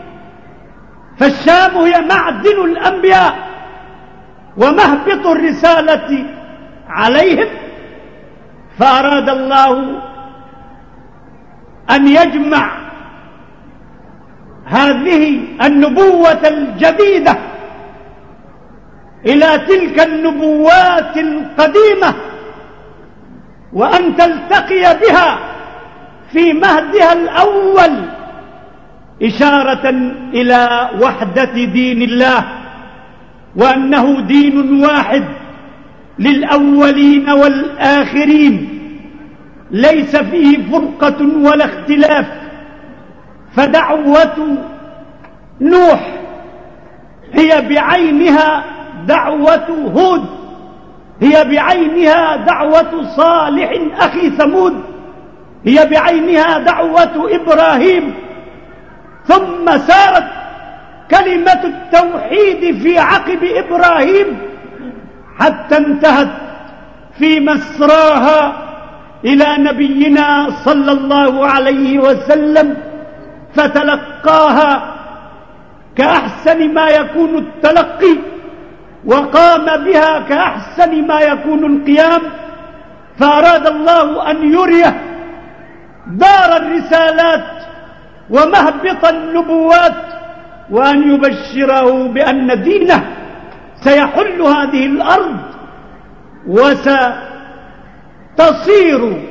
فالشام 1.22 1.76
هي 1.76 2.00
معدن 2.00 2.64
الأنبياء 2.64 3.34
ومهبط 4.56 5.26
الرسالة 5.26 6.26
عليهم. 6.88 7.48
فأراد 8.78 9.28
الله 9.28 10.02
أن 11.90 12.08
يجمع 12.08 12.72
هذه 14.64 15.40
النبوة 15.62 16.48
الجديدة 16.48 17.36
إلى 19.26 19.58
تلك 19.58 20.06
النبوات 20.06 21.16
القديمة 21.16 22.14
وأن 23.72 24.16
تلتقي 24.16 24.98
بها 24.98 25.38
في 26.32 26.52
مهدها 26.52 27.12
الأول 27.12 28.21
إشارة 29.22 29.88
إلى 30.34 30.90
وحدة 31.02 31.64
دين 31.64 32.02
الله 32.02 32.44
وأنه 33.56 34.20
دين 34.20 34.84
واحد 34.84 35.24
للأولين 36.18 37.30
والآخرين 37.30 38.68
ليس 39.70 40.16
فيه 40.16 40.58
فرقة 40.72 41.26
ولا 41.44 41.64
اختلاف 41.64 42.26
فدعوة 43.56 44.58
نوح 45.60 46.14
هي 47.32 47.68
بعينها 47.68 48.64
دعوة 49.06 49.66
هود 49.94 50.26
هي 51.22 51.44
بعينها 51.44 52.36
دعوة 52.36 53.16
صالح 53.16 53.70
أخي 53.98 54.30
ثمود 54.30 54.82
هي 55.66 55.86
بعينها 55.86 56.58
دعوة 56.58 57.34
إبراهيم. 57.34 58.14
ثم 59.26 59.78
سارت 59.78 60.24
كلمة 61.10 61.60
التوحيد 61.64 62.82
في 62.82 62.98
عقب 62.98 63.44
إبراهيم 63.44 64.38
حتى 65.38 65.76
انتهت 65.78 66.28
في 67.18 67.40
مسراها 67.40 68.52
إلى 69.24 69.46
نبينا 69.58 70.50
صلى 70.64 70.92
الله 70.92 71.46
عليه 71.46 71.98
وسلم 71.98 72.76
فتلقاها 73.54 74.94
كأحسن 75.96 76.74
ما 76.74 76.88
يكون 76.88 77.38
التلقي 77.38 78.16
وقام 79.04 79.84
بها 79.84 80.20
كأحسن 80.20 81.06
ما 81.06 81.20
يكون 81.20 81.76
القيام 81.76 82.20
فأراد 83.18 83.66
الله 83.66 84.30
أن 84.30 84.52
يريه 84.52 85.00
دار 86.06 86.56
الرسالات 86.56 87.61
ومهبط 88.32 89.04
النبوات 89.04 89.96
وأن 90.70 91.14
يبشره 91.14 92.08
بأن 92.08 92.62
دينه 92.62 93.04
سيحل 93.84 94.42
هذه 94.42 94.86
الأرض 94.86 95.36
وستصير 98.38 99.22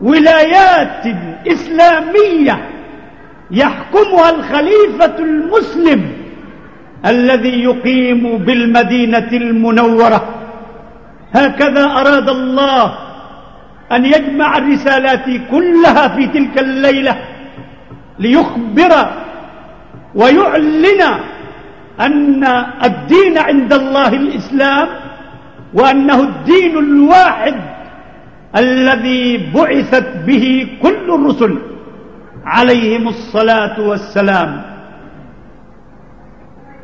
ولايات 0.00 1.06
إسلامية 1.46 2.68
يحكمها 3.50 4.30
الخليفة 4.30 5.18
المسلم 5.18 6.12
الذي 7.06 7.62
يقيم 7.62 8.38
بالمدينة 8.38 9.28
المنورة. 9.32 10.28
هكذا 11.34 11.84
أراد 11.84 12.28
الله 12.28 12.98
أن 13.92 14.04
يجمع 14.04 14.56
الرسالات 14.56 15.24
كلها 15.50 16.08
في 16.08 16.26
تلك 16.26 16.58
الليلة. 16.60 17.16
ليخبر 18.20 18.92
ويعلن 20.14 21.02
أن 22.00 22.44
الدين 22.84 23.38
عند 23.38 23.72
الله 23.72 24.08
الإسلام 24.08 24.88
وأنه 25.74 26.18
الدين 26.20 26.78
الواحد 26.78 27.56
الذي 28.56 29.50
بعثت 29.54 30.08
به 30.26 30.68
كل 30.82 31.06
الرسل 31.14 31.58
عليهم 32.44 33.08
الصلاة 33.08 33.80
والسلام. 33.80 34.62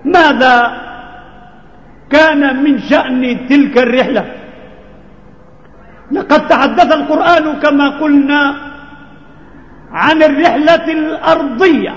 ماذا 0.05 0.57
كان 2.11 2.63
من 2.65 2.79
شأن 2.79 3.47
تلك 3.49 3.79
الرحلة؟ 3.79 4.25
لقد 6.13 6.49
تحدث 6.49 6.93
القرآن 6.93 7.45
كما 7.59 7.87
قلنا 7.99 8.41
عن 9.93 10.23
الرحلة 10.23 10.93
الأرضية 10.93 11.95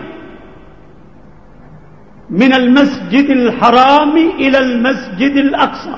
من 2.30 2.54
المسجد 2.54 3.30
الحرام 3.30 4.18
إلى 4.18 4.58
المسجد 4.58 5.36
الأقصى. 5.36 5.96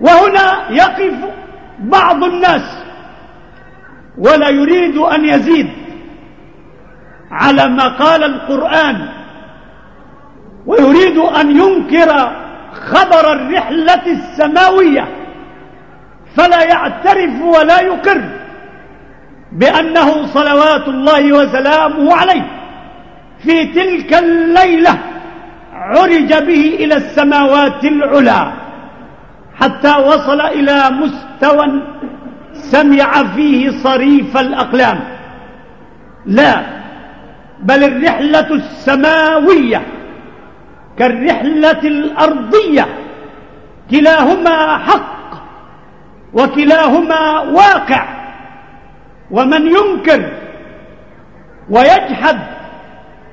وهنا 0.00 0.70
يقف 0.70 1.14
بعض 1.78 2.24
الناس 2.24 2.84
ولا 4.18 4.48
يريد 4.48 4.96
أن 4.96 5.24
يزيد 5.24 5.70
على 7.30 7.68
ما 7.68 7.88
قال 7.88 8.24
القرآن 8.24 9.08
ويريد 10.66 11.18
أن 11.18 11.50
ينكر 11.50 12.08
خبر 12.72 13.32
الرحلة 13.32 14.06
السماوية 14.06 15.08
فلا 16.36 16.62
يعترف 16.62 17.42
ولا 17.42 17.80
يقر. 17.80 18.43
بأنه 19.54 20.26
صلوات 20.26 20.88
الله 20.88 21.32
وسلامه 21.32 22.16
عليه. 22.16 22.46
في 23.38 23.64
تلك 23.64 24.14
الليلة 24.14 24.98
عرج 25.72 26.34
به 26.34 26.76
إلى 26.80 26.94
السماوات 26.94 27.84
العلى 27.84 28.52
حتى 29.60 29.96
وصل 29.96 30.40
إلى 30.40 30.90
مستوى 30.90 31.82
سمع 32.52 33.24
فيه 33.24 33.70
صريف 33.70 34.36
الأقلام. 34.36 35.00
لا 36.26 36.62
بل 37.60 37.84
الرحلة 37.84 38.54
السماوية 38.54 39.82
كالرحلة 40.98 41.80
الأرضية. 41.84 42.86
كلاهما 43.90 44.78
حق 44.78 45.34
وكلاهما 46.32 47.40
واقع. 47.40 48.23
ومن 49.30 49.66
ينكر 49.66 50.30
ويجحد 51.70 52.38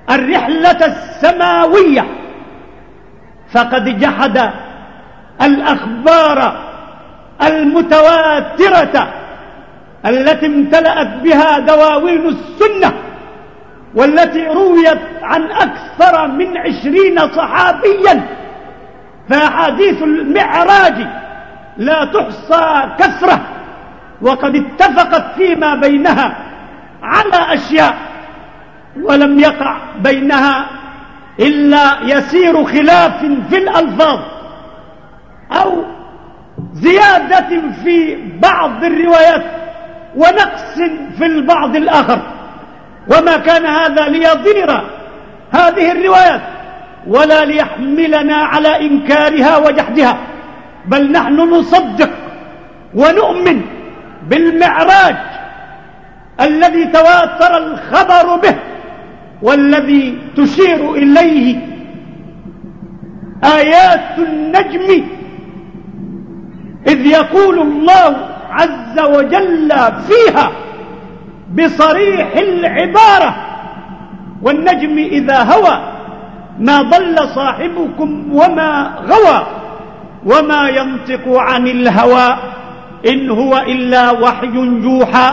الرحلة 0.09 0.85
السماوية 0.85 2.05
فقد 3.51 3.99
جحد 3.99 4.51
الأخبار 5.41 6.71
المتواترة 7.43 9.13
التي 10.05 10.45
امتلأت 10.45 11.07
بها 11.07 11.59
دواوين 11.59 12.27
السنة 12.27 12.93
والتي 13.95 14.47
رويت 14.47 14.99
عن 15.21 15.51
أكثر 15.51 16.27
من 16.27 16.57
عشرين 16.57 17.19
صحابيا. 17.19 18.27
فأحاديث 19.29 20.03
المعراج 20.03 21.07
لا 21.77 22.05
تحصى 22.05 22.89
كثرة. 22.99 23.41
وقد 24.21 24.55
اتفقت 24.55 25.35
فيما 25.35 25.75
بينها 25.75 26.37
على 27.03 27.53
أشياء 27.53 27.97
ولم 29.03 29.39
يقع 29.39 29.77
بينها 30.03 30.69
إلا 31.39 31.97
يسير 32.03 32.65
خلاف 32.65 33.25
في 33.49 33.57
الألفاظ 33.57 34.19
أو 35.51 35.83
زيادة 36.73 37.61
في 37.83 38.17
بعض 38.41 38.83
الروايات 38.83 39.43
ونقص 40.15 40.75
في 41.17 41.25
البعض 41.25 41.75
الآخر. 41.75 42.21
وما 43.07 43.37
كان 43.37 43.65
هذا 43.65 44.07
ليضير 44.07 44.71
هذه 45.51 45.91
الروايات 45.91 46.41
ولا 47.07 47.45
ليحملنا 47.45 48.35
على 48.35 48.81
إنكارها 48.81 49.57
وجحدها 49.57 50.17
بل 50.85 51.11
نحن 51.11 51.35
نصدق 51.35 52.09
ونؤمن 52.95 53.61
بالمعراج 54.29 55.15
الذي 56.41 56.85
تواتر 56.85 57.57
الخبر 57.57 58.35
به 58.35 58.55
والذي 59.41 60.17
تشير 60.37 60.93
إليه 60.93 61.57
آيات 63.43 64.17
النجم 64.17 65.05
إذ 66.87 67.05
يقول 67.05 67.59
الله 67.59 68.17
عز 68.51 68.99
وجل 68.99 69.69
فيها 70.07 70.51
بصريح 71.57 72.37
العبارة 72.37 73.35
والنجم 74.41 74.97
إذا 74.97 75.43
هوى 75.43 75.81
ما 76.59 76.81
ضل 76.81 77.29
صاحبكم 77.35 78.33
وما 78.33 78.97
غوى 79.07 79.47
وما 80.25 80.69
ينطق 80.69 81.27
عن 81.27 81.67
الهوى. 81.67 82.37
إن 83.07 83.29
هو 83.29 83.57
إلا 83.57 84.11
وحي 84.11 84.79
جوحى 84.81 85.29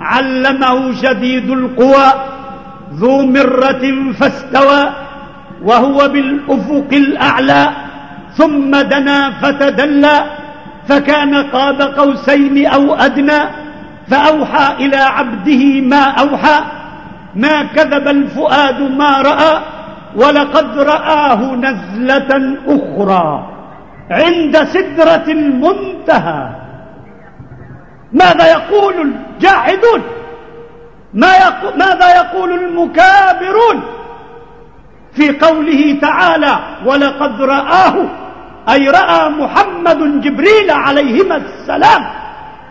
علمه 0.00 0.92
شديد 1.02 1.50
القوى 1.50 2.12
ذو 2.94 3.26
مرة 3.26 4.12
فاستوى 4.18 4.90
وهو 5.62 6.08
بالأفق 6.08 6.88
الأعلى 6.92 7.68
ثم 8.34 8.70
دنا 8.70 9.30
فتدلى 9.42 10.24
فكان 10.88 11.34
قاب 11.34 11.82
قوسين 11.82 12.66
أو 12.66 12.94
أدنى 12.94 13.40
فأوحى 14.08 14.86
إلى 14.86 14.96
عبده 14.96 15.80
ما 15.80 16.02
أوحى 16.04 16.60
ما 17.34 17.62
كذب 17.62 18.08
الفؤاد 18.08 18.80
ما 18.80 19.22
رأى 19.22 19.60
ولقد 20.16 20.78
رآه 20.78 21.54
نزلة 21.54 22.56
أخرى 22.66 23.48
عند 24.10 24.64
سدرة 24.64 25.24
المنتهى 25.28 26.67
ماذا 28.12 28.52
يقول 28.52 28.94
الجاحدون؟ 29.00 30.02
ما 31.14 31.32
يقو 31.34 31.76
ماذا 31.76 32.16
يقول 32.16 32.52
المكابرون؟ 32.52 33.82
في 35.12 35.38
قوله 35.38 35.98
تعالى 36.02 36.58
ولقد 36.86 37.42
رآه 37.42 38.08
أي 38.68 38.88
رأى 38.88 39.28
محمد 39.28 40.20
جبريل 40.20 40.70
عليهما 40.70 41.36
السلام 41.36 42.06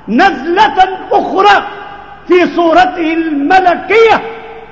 نزلة 0.08 0.98
أخرى 1.12 1.64
في 2.28 2.46
صورته 2.56 3.14
الملكية 3.14 4.22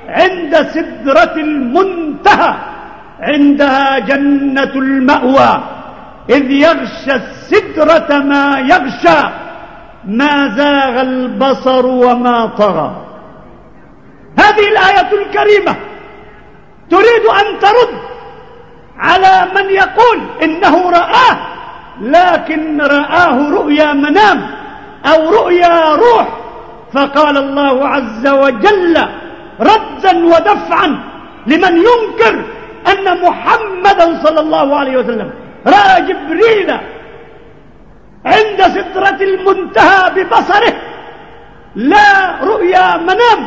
عند 0.07 0.55
سدرة 0.55 1.33
المنتهى 1.37 2.53
عندها 3.19 3.99
جنة 3.99 4.73
المأوى 4.75 5.63
إذ 6.29 6.51
يغشى 6.51 7.15
السدرة 7.15 8.19
ما 8.19 8.59
يغشى. 8.59 9.44
ما 10.07 10.55
زاغ 10.57 11.01
البصر 11.01 11.85
وما 11.85 12.45
طغى. 12.45 12.91
هذه 14.39 14.67
الآية 14.67 15.11
الكريمة 15.13 15.75
تريد 16.89 17.25
أن 17.25 17.59
ترد 17.59 17.99
على 18.97 19.51
من 19.55 19.69
يقول 19.69 20.19
إنه 20.43 20.89
رآه 20.89 21.37
لكن 22.01 22.81
رآه 22.81 23.49
رؤيا 23.49 23.93
منام 23.93 24.47
أو 25.05 25.29
رؤيا 25.29 25.95
روح. 25.95 26.27
فقال 26.93 27.37
الله 27.37 27.87
عز 27.87 28.27
وجل 28.27 29.07
ردا 29.59 30.25
ودفعا 30.25 30.99
لمن 31.47 31.77
ينكر 31.77 32.43
أن 32.87 33.21
محمدا 33.21 34.23
صلى 34.23 34.39
الله 34.39 34.75
عليه 34.75 34.97
وسلم 34.97 35.31
رأى 35.67 36.01
جبريل 36.01 36.77
عند 38.25 38.59
سدرة 38.75 39.19
المنتهى 39.21 40.01
ببصره 40.15 40.73
لا 41.75 42.41
رؤيا 42.41 42.97
منام 42.97 43.41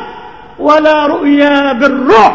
ولا 0.59 1.07
رؤيا 1.07 1.73
بالروح. 1.73 2.35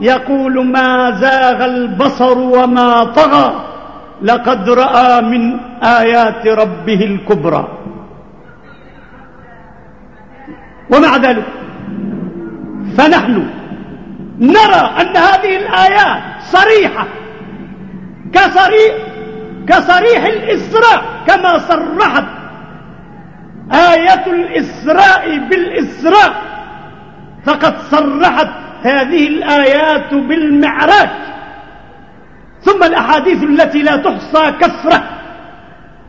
يقول 0.00 0.66
ما 0.66 1.10
زاغ 1.10 1.64
البصر 1.64 2.38
وما 2.38 3.04
طغى 3.04 3.64
لقد 4.22 4.68
رأى 4.70 5.22
من 5.22 5.60
آيات 5.82 6.46
ربه 6.46 7.00
الكبرى. 7.04 7.68
ومع 10.90 11.16
ذلك 11.16 11.44
فنحن 12.96 13.46
نرى 14.40 14.82
أن 15.00 15.16
هذه 15.16 15.56
الآيات 15.56 16.22
صريحة 16.40 17.06
كصريح 18.32 18.94
كصريح 19.68 20.24
الإسراء 20.24 21.04
كما 21.26 21.58
صرحت 21.58 22.24
آية 23.72 24.26
الإسراء 24.26 25.38
بالإسراء. 25.38 26.42
فقد 27.46 27.78
صرحت 27.78 28.48
هذه 28.82 29.26
الآيات 29.28 30.14
بالمعراج. 30.14 31.08
ثم 32.62 32.84
الأحاديث 32.84 33.42
التي 33.42 33.82
لا 33.82 33.96
تحصى 33.96 34.52
كثرة 34.60 35.04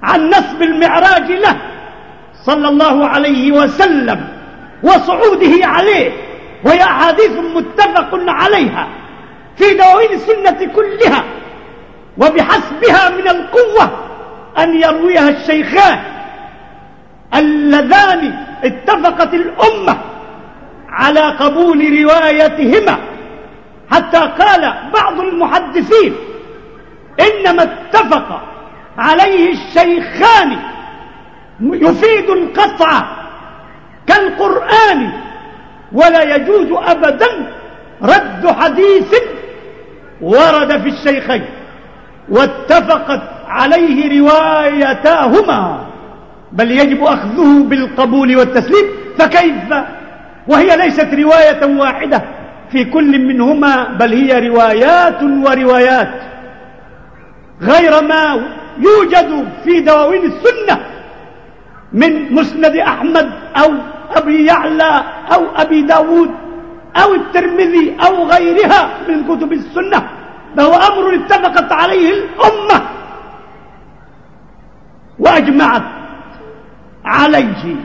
عن 0.03 0.29
نسب 0.29 0.61
المعراج 0.61 1.31
له 1.31 1.55
صلى 2.45 2.67
الله 2.67 3.07
عليه 3.07 3.51
وسلم 3.51 4.27
وصعوده 4.83 5.67
عليه 5.67 6.11
وهي 6.65 6.83
أحاديث 6.83 7.31
متفق 7.55 8.09
عليها 8.27 8.87
في 9.55 9.73
دواوين 9.73 10.11
السنة 10.11 10.73
كلها. 10.75 11.23
وبحسبها 12.19 13.09
من 13.09 13.27
القوة 13.27 13.89
أن 14.57 14.81
يرويها 14.81 15.29
الشيخان 15.29 15.99
اللذان 17.35 18.33
اتفقت 18.63 19.33
الأمة 19.33 19.97
على 20.89 21.21
قبول 21.21 22.03
روايتهما. 22.03 22.97
حتى 23.91 24.17
قال 24.17 24.73
بعض 24.93 25.19
المحدثين 25.19 26.15
إنما 27.19 27.63
اتفق 27.63 28.41
عليه 28.97 29.53
الشيخان 29.53 30.59
يفيد 31.61 32.29
القطع 32.29 33.03
كالقرآن 34.07 35.11
ولا 35.91 36.35
يجوز 36.35 36.67
أبدا 36.71 37.27
رد 38.01 38.55
حديث 38.59 39.15
ورد 40.21 40.81
في 40.81 40.89
الشيخين. 40.89 41.45
واتفقت 42.31 43.21
عليه 43.47 44.19
روايتاهما. 44.19 45.85
بل 46.51 46.71
يجب 46.71 47.03
أخذه 47.03 47.63
بالقبول 47.63 48.35
والتسليم. 48.35 48.85
فكيف؟ 49.17 49.73
وهي 50.47 50.77
ليست 50.77 51.13
رواية 51.13 51.79
واحدة 51.79 52.23
في 52.71 52.85
كل 52.85 53.19
منهما 53.19 53.83
بل 53.99 54.13
هي 54.13 54.47
روايات 54.47 55.23
وروايات. 55.23 56.09
غير 57.61 58.03
ما 58.03 58.41
يوجد 58.77 59.47
في 59.63 59.79
دواوين 59.79 60.21
السنة 60.25 60.85
من 61.93 62.33
مسند 62.33 62.75
أحمد 62.75 63.29
أو 63.57 63.71
أبي 64.15 64.45
يعلى 64.45 65.03
أو 65.33 65.45
أبي 65.55 65.81
داود 65.81 66.29
أو 67.03 67.13
الترمذي 67.15 67.97
أو 68.07 68.23
غيرها 68.23 68.89
من 69.07 69.23
كتب 69.23 69.53
السنة. 69.53 70.18
فهو 70.57 70.73
أمر 70.73 71.15
اتفقت 71.15 71.71
عليه 71.71 72.13
الأمة 72.13 72.87
وأجمعت 75.19 75.83
عليه 77.05 77.75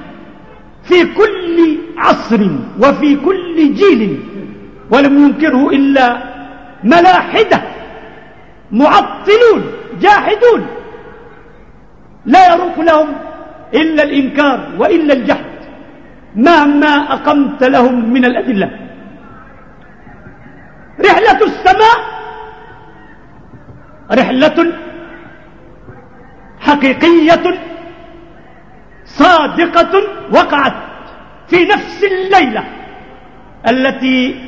في 0.84 1.04
كل 1.04 1.78
عصر 1.96 2.40
وفي 2.82 3.16
كل 3.16 3.74
جيل 3.74 4.20
ولم 4.90 5.24
ينكره 5.24 5.70
إلا 5.70 6.18
ملاحدة 6.84 7.62
معطلون 8.72 9.62
جاحدون. 10.00 10.66
لا 12.26 12.54
يروق 12.54 12.80
لهم 12.80 13.08
إلا 13.74 14.02
الإنكار 14.02 14.68
وإلا 14.78 15.14
الجحد. 15.14 15.54
مهما 16.36 17.12
أقمت 17.12 17.64
لهم 17.64 18.12
من 18.12 18.24
الأدلة. 18.24 18.70
رحلة 24.14 24.72
حقيقية 26.60 27.58
صادقة 29.04 30.02
وقعت 30.32 30.74
في 31.48 31.64
نفس 31.64 32.04
الليلة 32.04 32.64
التي 33.68 34.40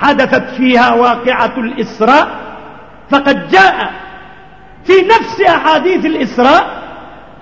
حدثت 0.00 0.50
فيها 0.56 0.94
واقعة 0.94 1.52
الإسراء 1.58 2.28
فقد 3.10 3.48
جاء 3.48 3.90
في 4.84 4.92
نفس 5.02 5.40
أحاديث 5.40 6.06
الإسراء 6.06 6.82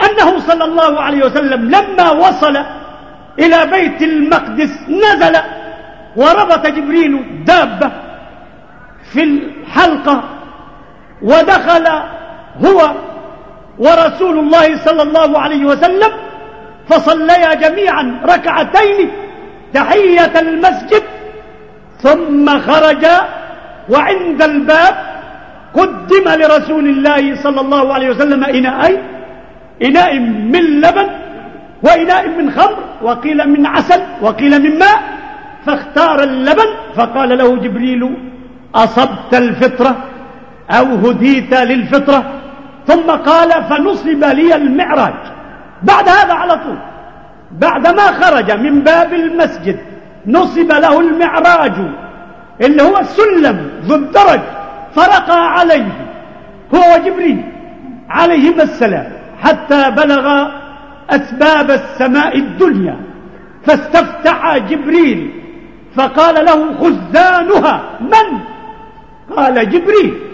أنه 0.02 0.38
صلى 0.38 0.64
الله 0.64 1.00
عليه 1.00 1.24
وسلم 1.24 1.64
لما 1.64 2.10
وصل 2.10 2.56
إلى 3.38 3.66
بيت 3.66 4.02
المقدس 4.02 4.78
نزل 4.88 5.36
وربط 6.16 6.66
جبريل 6.66 7.44
دابة 7.44 7.92
في 9.12 9.22
الحلقة 9.22 10.24
ودخل 11.22 11.86
هو 12.64 12.90
ورسول 13.78 14.38
الله 14.38 14.76
صلى 14.76 15.02
الله 15.02 15.38
عليه 15.38 15.64
وسلم 15.64 16.10
فصليا 16.88 17.54
جميعا 17.54 18.20
ركعتين 18.24 19.10
تحية 19.74 20.40
المسجد 20.40 21.02
ثم 22.02 22.60
خرج 22.60 23.06
وعند 23.90 24.42
الباب 24.42 24.94
قدم 25.74 26.28
لرسول 26.28 26.88
الله 26.88 27.42
صلى 27.42 27.60
الله 27.60 27.94
عليه 27.94 28.10
وسلم 28.10 28.44
إناءين 28.44 28.98
إناء 29.82 30.18
من 30.54 30.80
لبن 30.80 31.06
وإناء 31.82 32.28
من 32.28 32.50
خمر 32.50 32.78
وقيل 33.02 33.48
من 33.48 33.66
عسل 33.66 34.02
وقيل 34.22 34.62
من 34.62 34.78
ماء 34.78 35.02
فاختار 35.66 36.22
اللبن 36.22 36.66
فقال 36.96 37.38
له 37.38 37.56
جبريل 37.56 38.16
أصبت 38.74 39.34
الفطرة؟ 39.34 40.09
أو 40.70 40.84
هديت 40.84 41.54
للفطرة؟ 41.54 42.32
ثم 42.86 43.10
قال 43.10 43.64
فنصب 43.64 44.24
لي 44.24 44.56
المعراج. 44.56 45.14
بعد 45.82 46.08
هذا 46.08 46.32
على 46.32 46.52
طول. 46.52 46.78
بعدما 47.52 48.02
خرج 48.02 48.52
من 48.52 48.80
باب 48.80 49.12
المسجد 49.12 49.78
نصب 50.26 50.72
له 50.72 51.00
المعراج 51.00 51.72
اللي 52.60 52.82
هو 52.82 52.98
السلم 52.98 53.70
ذو 53.84 53.94
الدرج 53.94 54.40
فرقى 54.94 55.52
عليه 55.52 55.92
هو 56.74 56.94
وجبريل 56.94 57.44
عليهما 58.08 58.62
السلام 58.62 59.12
حتى 59.42 59.90
بلغ 59.90 60.48
أسباب 61.10 61.70
السماء 61.70 62.38
الدنيا. 62.38 62.96
فاستفتح 63.66 64.58
جبريل 64.58 65.30
فقال 65.94 66.44
له 66.44 66.74
خزانها 66.78 67.82
من؟ 68.00 68.38
قال 69.36 69.70
جبريل. 69.70 70.29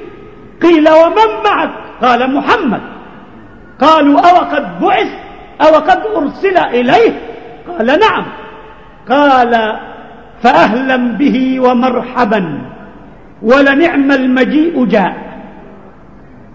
قيل 0.62 0.88
ومن 0.88 1.42
معك؟ 1.44 1.70
قال 2.02 2.34
محمد. 2.34 2.80
قالوا 3.80 4.20
أو 4.20 4.36
قد 4.36 4.80
بعث؟ 4.80 5.09
أو 5.61 5.74
قد 5.74 6.02
أرسل 6.16 6.59
إليه؟ 6.59 7.20
قال 7.68 7.86
نعم. 7.86 8.26
قال 9.11 9.78
فأهلا 10.42 10.96
به 10.96 11.61
ومرحبا. 11.61 12.59
ولنعم 13.42 14.12
المجيء 14.12 14.84
جاء. 14.84 15.16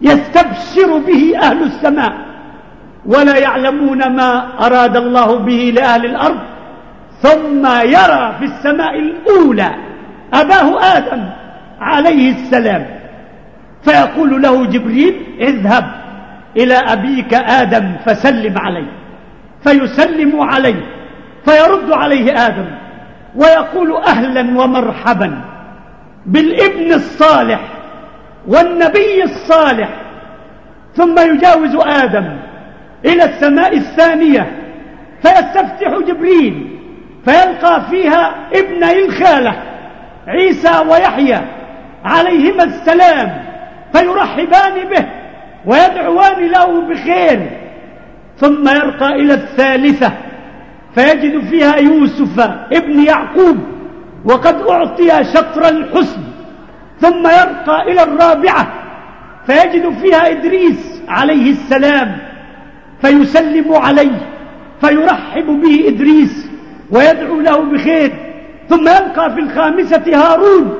يستبشر 0.02 0.97
به 0.97 1.39
أهل 1.41 1.64
السماء. 1.64 2.14
ولا 3.06 3.38
يعلمون 3.38 4.16
ما 4.16 4.47
أراد 4.66 4.97
الله 4.97 5.36
به 5.36 5.74
لأهل 5.76 6.06
الأرض. 6.06 6.39
ثم 7.22 7.66
يرى 7.66 8.36
في 8.39 8.45
السماء 8.45 8.99
الأولى. 8.99 9.72
أباه 10.34 10.97
آدم 10.97 11.30
عليه 11.82 12.32
السلام. 12.32 13.01
فيقول 13.84 14.42
له 14.42 14.66
جبريل 14.66 15.16
اذهب 15.40 15.92
إلى 16.58 16.74
أبيك 16.74 17.34
آدم 17.34 17.96
فسلم 18.06 18.58
عليه 18.58 18.92
فيسلم 19.64 20.42
عليه 20.42 20.84
فيرد 21.46 21.92
عليه 21.92 22.48
آدم 22.48 22.66
ويقول 23.36 23.96
أهلا 23.98 24.60
ومرحبا 24.60 25.42
بالابن 26.26 26.94
الصالح 26.94 27.60
والنبي 28.48 29.24
الصالح. 29.24 29.90
ثم 30.96 31.20
يجاوز 31.20 31.76
آدم 31.76 32.38
إلى 33.06 33.24
السماء 33.24 33.78
الثانية 33.78 34.52
فيستفتح 35.22 35.98
جبريل 36.08 36.80
فيلقى 37.26 37.82
فيها 37.90 38.36
ابني 38.54 39.06
الخالة 39.06 39.64
عيسى 40.28 40.80
ويحيى 40.90 41.40
عليهما 42.06 42.64
السلام. 42.64 43.51
فيرحبان 43.94 44.89
به 44.89 45.06
ويدعوان 45.66 46.48
له 46.48 46.82
بخير. 46.82 47.50
ثم 48.38 48.70
يرقى 48.70 49.08
إلى 49.08 49.34
الثالثة 49.34 50.12
فيجد 50.96 51.39
فيها 51.50 51.76
يوسف 51.76 52.39
ابن 52.72 53.00
يعقوب 53.00 53.58
وقد 54.26 54.62
أعطي 54.70 55.24
شطر 55.24 55.70
الحسن. 55.70 56.22
ثم 57.00 57.28
يرقى 57.28 57.92
إلى 57.92 58.04
الرابعة 58.04 58.68
فيجد 59.48 59.94
فيها 60.02 60.32
إدريس 60.32 61.02
عليه 61.08 61.52
السلام 61.52 62.18
فيسلم 63.02 63.74
عليه 63.74 64.28
فيرحب 64.82 65.46
به 65.46 65.88
إدريس 65.88 66.50
ويدعو 66.92 67.39
له 67.39 67.58
بخير. 67.58 68.12
ثم 68.70 68.82
يلقى 68.82 69.34
في 69.34 69.39
الخامسة 69.39 70.04
هارون. 70.16 70.74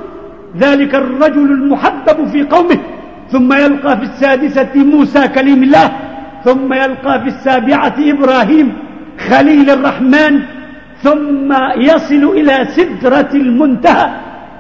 ذلك 0.58 0.96
الرجل 0.96 1.52
المحبب 1.52 2.28
في 2.28 2.44
قومه. 2.44 2.80
ثم 3.32 3.54
يلقى 3.54 3.98
في 3.98 4.04
السادسة 4.04 4.76
موسى 4.76 5.28
كليم 5.28 5.64
الله 5.64 5.92
ثم 6.44 6.74
يلقى 6.74 7.22
في 7.22 7.28
السابعة 7.28 7.96
إبراهيم 8.00 8.74
خليل 9.30 9.70
الرحمن 9.70 10.42
ثم 11.04 11.54
يصل 11.78 12.24
إلى 12.38 12.66
سدرة 12.66 13.30
المنتهى 13.34 14.12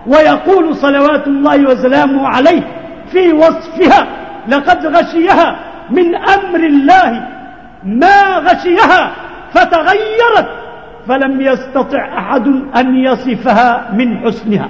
ويقول 0.07 0.75
صلوات 0.75 1.27
الله 1.27 1.65
وسلامه 1.65 2.27
عليه 2.27 2.61
في 3.11 3.33
وصفها 3.33 4.07
لقد 4.47 4.85
غشيها 4.85 5.59
من 5.89 6.15
أمر 6.15 6.59
الله 6.59 7.27
ما 7.83 8.37
غشيها 8.37 9.11
فتغيرت 9.53 10.49
فلم 11.07 11.41
يستطع 11.41 12.17
أحد 12.17 12.47
أن 12.77 12.95
يصفها 12.95 13.91
من 13.93 14.19
حسنها 14.19 14.69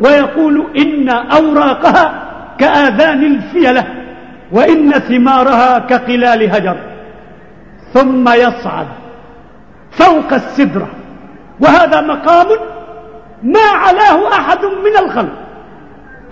ويقول 0.00 0.66
إن 0.78 1.08
أوراقها 1.08 2.25
كآذان 2.58 3.24
الفيلة 3.24 3.86
وإن 4.52 4.90
ثمارها 4.92 5.78
كقلال 5.78 6.54
هجر. 6.54 6.76
ثم 7.94 8.28
يصعد 8.28 8.86
فوق 9.90 10.32
السدرة. 10.32 10.88
وهذا 11.60 12.00
مقام 12.00 12.46
ما 13.42 13.66
علاه 13.74 14.32
أحد 14.32 14.64
من 14.64 15.04
الخلق. 15.04 15.32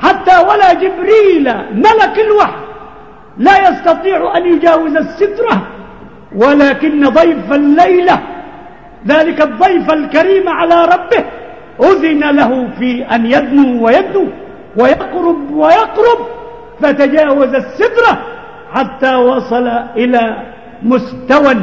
حتى 0.01 0.39
ولا 0.39 0.73
جبريل 0.73 1.55
ملك 1.75 2.19
الوحي. 2.19 2.65
لا 3.39 3.69
يستطيع 3.69 4.37
أن 4.37 4.47
يجاوز 4.47 4.97
السدرة 4.97 5.67
ولكن 6.37 7.09
ضيف 7.09 7.53
الليلة 7.53 8.19
ذلك 9.07 9.43
الضيف 9.43 9.93
الكريم 9.93 10.49
على 10.49 10.85
ربه 10.85 11.25
أذن 11.81 12.37
له 12.37 12.69
في 12.79 13.03
أن 13.15 13.27
يدنو 13.27 13.87
ويدنو 13.87 14.27
ويقرب 14.77 15.51
ويقرب 15.51 16.19
فتجاوز 16.81 17.55
السدرة 17.55 18.19
حتى 18.73 19.15
وصل 19.15 19.67
إلى 19.97 20.37
مستوى 20.83 21.57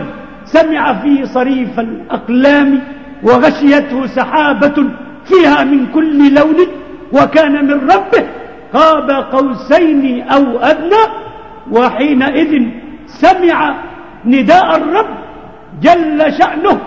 سمع 0.45 0.93
فيه 0.93 1.25
صريف 1.25 1.79
الأقلام 1.79 2.81
وغشيته 3.23 4.07
سحابة 4.07 4.85
فيها 5.25 5.63
من 5.63 5.85
كل 5.93 6.33
لون 6.33 6.57
وكان 7.13 7.65
من 7.65 7.91
ربه 7.91 8.27
قاب 8.73 9.11
قوسين 9.11 10.21
أو 10.29 10.59
أدنى 10.59 11.03
وحينئذ 11.71 12.63
سمع 13.07 13.75
نداء 14.25 14.77
الرب 14.77 15.07
جل 15.81 16.33
شأنه 16.39 16.79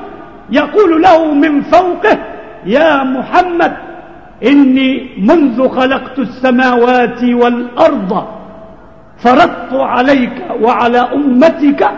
يقول 0.50 1.02
له 1.02 1.34
من 1.34 1.62
فوقه 1.62 2.18
يا 2.66 3.02
محمد 3.04 3.76
إني 4.44 5.10
منذ 5.18 5.68
خلقت 5.68 6.18
السماوات 6.18 7.24
والأرض 7.24 8.26
فرضت 9.18 9.72
عليك 9.72 10.42
وعلى 10.60 10.98
أمتك 10.98 11.90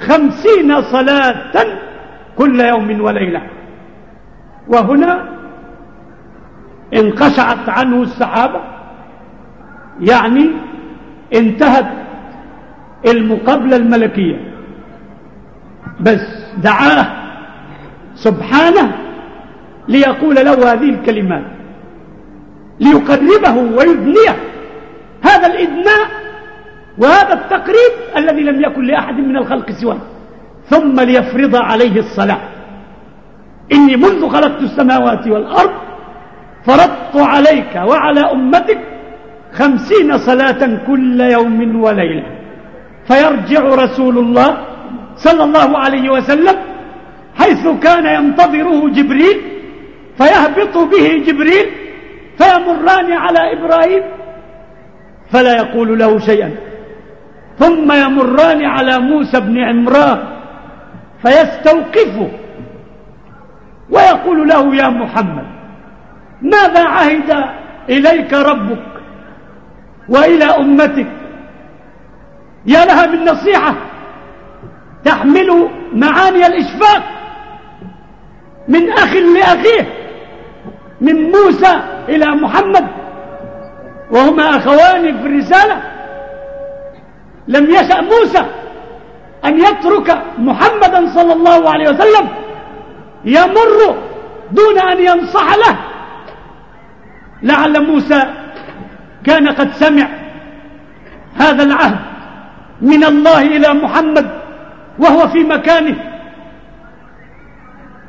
خمسين 0.00 0.82
صلاة 0.82 1.66
كل 2.38 2.60
يوم 2.60 3.00
وليلة. 3.00 3.42
وهنا 4.68 5.28
انقشعت 6.94 7.68
عنه 7.68 8.02
السحابة 8.02 8.60
يعني 10.00 10.50
انتهت 11.34 11.90
المقابلة 13.06 13.76
الملكية. 13.76 14.52
بس 16.00 16.44
دعاه 16.62 17.06
سبحانه 18.14 18.92
ليقول 19.88 20.34
له 20.34 20.72
هذه 20.72 20.90
الكلمات. 20.90 21.44
ليقربه 22.80 23.56
ويدنيه 23.78 24.36
هذا 25.22 25.46
الإدناء 25.46 26.08
وهذا 26.98 27.32
التقريب 27.32 27.92
الذي 28.16 28.42
لم 28.42 28.60
يكن 28.60 28.82
لأحد 28.84 29.14
من 29.14 29.36
الخلق 29.36 29.70
سواه. 29.70 29.98
ثم 30.70 31.00
ليفرض 31.00 31.56
عليه 31.56 31.98
الصلاة. 31.98 32.38
إني 33.72 33.96
منذ 33.96 34.28
خلقت 34.28 34.62
السماوات 34.62 35.28
والأرض 35.28 35.72
فرضت 36.66 37.16
عليك 37.16 37.74
وعلى 37.74 38.20
أمتك 38.20 38.78
خمسين 39.52 40.18
صلاة 40.18 40.86
كل 40.86 41.20
يوم 41.20 41.82
وليلة. 41.84 42.24
فيرجع 43.08 43.62
رسول 43.84 44.18
الله 44.18 44.66
صلى 45.16 45.44
الله 45.44 45.78
عليه 45.78 46.10
وسلم 46.10 46.56
حيث 47.34 47.68
كان 47.82 48.06
ينتظره 48.06 48.88
جبريل 48.88 49.40
فيهبط 50.18 50.78
به 50.78 51.24
جبريل 51.26 51.66
فيمران 52.38 53.12
على 53.12 53.52
إبراهيم 53.52 54.02
فلا 55.30 55.56
يقول 55.56 55.98
له 55.98 56.18
شيئا. 56.18 56.54
ثم 57.58 57.92
يمران 57.92 58.64
على 58.64 58.98
موسى 58.98 59.40
بن 59.40 59.58
عمران 59.58 60.18
فيستوقفه 61.22 62.30
ويقول 63.90 64.48
له 64.48 64.76
يا 64.76 64.88
محمد 64.88 65.46
ماذا 66.42 66.88
عهد 66.88 67.44
إليك 67.88 68.32
ربك 68.34 68.86
وإلى 70.08 70.44
أمتك؟ 70.44 71.06
يا 72.66 72.84
لها 72.84 73.06
من 73.06 73.24
نصيحة 73.24 73.74
تحمل 75.04 75.68
معاني 75.94 76.46
الإشفاق 76.46 77.02
من 78.68 78.92
أخ 78.92 79.14
لأخيه. 79.14 80.02
من 81.02 81.16
موسى 81.34 81.74
إلى 82.08 82.26
محمد. 82.26 82.86
وهما 84.10 84.56
أخوان 84.56 85.02
في 85.02 85.26
الرسالة. 85.26 85.76
لم 87.48 87.64
يشأ 87.70 88.00
موسى 88.00 88.42
أن 89.44 89.58
يترك 89.58 90.08
محمدا 90.38 91.00
صلى 91.14 91.32
الله 91.32 91.70
عليه 91.70 91.88
وسلم 91.88 92.28
يمر 93.24 93.96
دون 94.50 94.78
أن 94.78 94.98
ينصح 94.98 95.54
له. 95.54 95.76
لعل 97.42 97.86
موسى 97.86 98.22
كان 99.24 99.48
قد 99.48 99.72
سمع 99.72 100.08
هذا 101.36 101.62
العهد 101.62 101.98
من 102.80 103.04
الله 103.04 103.40
إلى 103.40 103.68
محمد 103.74 104.26
وهو 104.98 105.28
في 105.28 105.44
مكانه. 105.44 105.96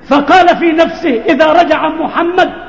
فقال 0.09 0.47
في 0.57 0.71
نفسه 0.71 1.21
إذا 1.29 1.47
رجع 1.53 1.89
محمد 1.89 2.62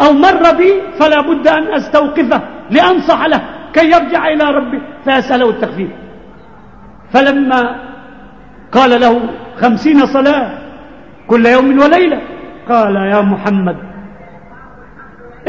أو 0.00 0.12
مر 0.12 0.52
بي 0.56 0.82
فلا 0.98 1.20
بد 1.20 1.48
أن 1.48 1.74
أستوقفه 1.74 2.40
لأنصح 2.70 3.26
له 3.26 3.40
كي 3.72 3.90
يرجع 3.90 4.28
إلى 4.28 4.44
ربه 4.44 4.80
فيسأله 5.04 5.50
التخفيف. 5.50 5.90
فلما 7.12 7.76
قال 8.72 9.00
له 9.00 9.20
خمسين 9.60 10.06
صلاة 10.06 10.58
كل 11.26 11.46
يوم 11.46 11.78
وليلة 11.78 12.20
قال 12.68 12.96
يا 12.96 13.20
محمد 13.20 13.76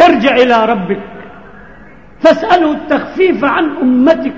ارجع 0.01 0.35
إلى 0.35 0.65
ربك 0.65 1.01
فاسأله 2.21 2.71
التخفيف 2.71 3.43
عن 3.43 3.65
أمتك 3.81 4.33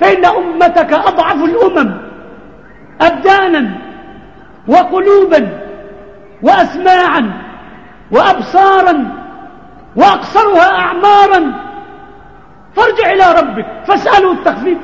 فإن 0.00 0.24
أمتك 0.24 0.92
أضعف 0.92 1.44
الأمم 1.44 1.94
أبدانا 3.00 3.70
وقلوبا 4.68 5.48
وأسماعا 6.42 7.45
وأبصارا 8.10 9.12
وأقصرها 9.96 10.70
أعمارا. 10.70 11.52
فارجع 12.76 13.12
إلى 13.12 13.40
ربك 13.40 13.66
فاسأله 13.86 14.32
التخفيف. 14.32 14.78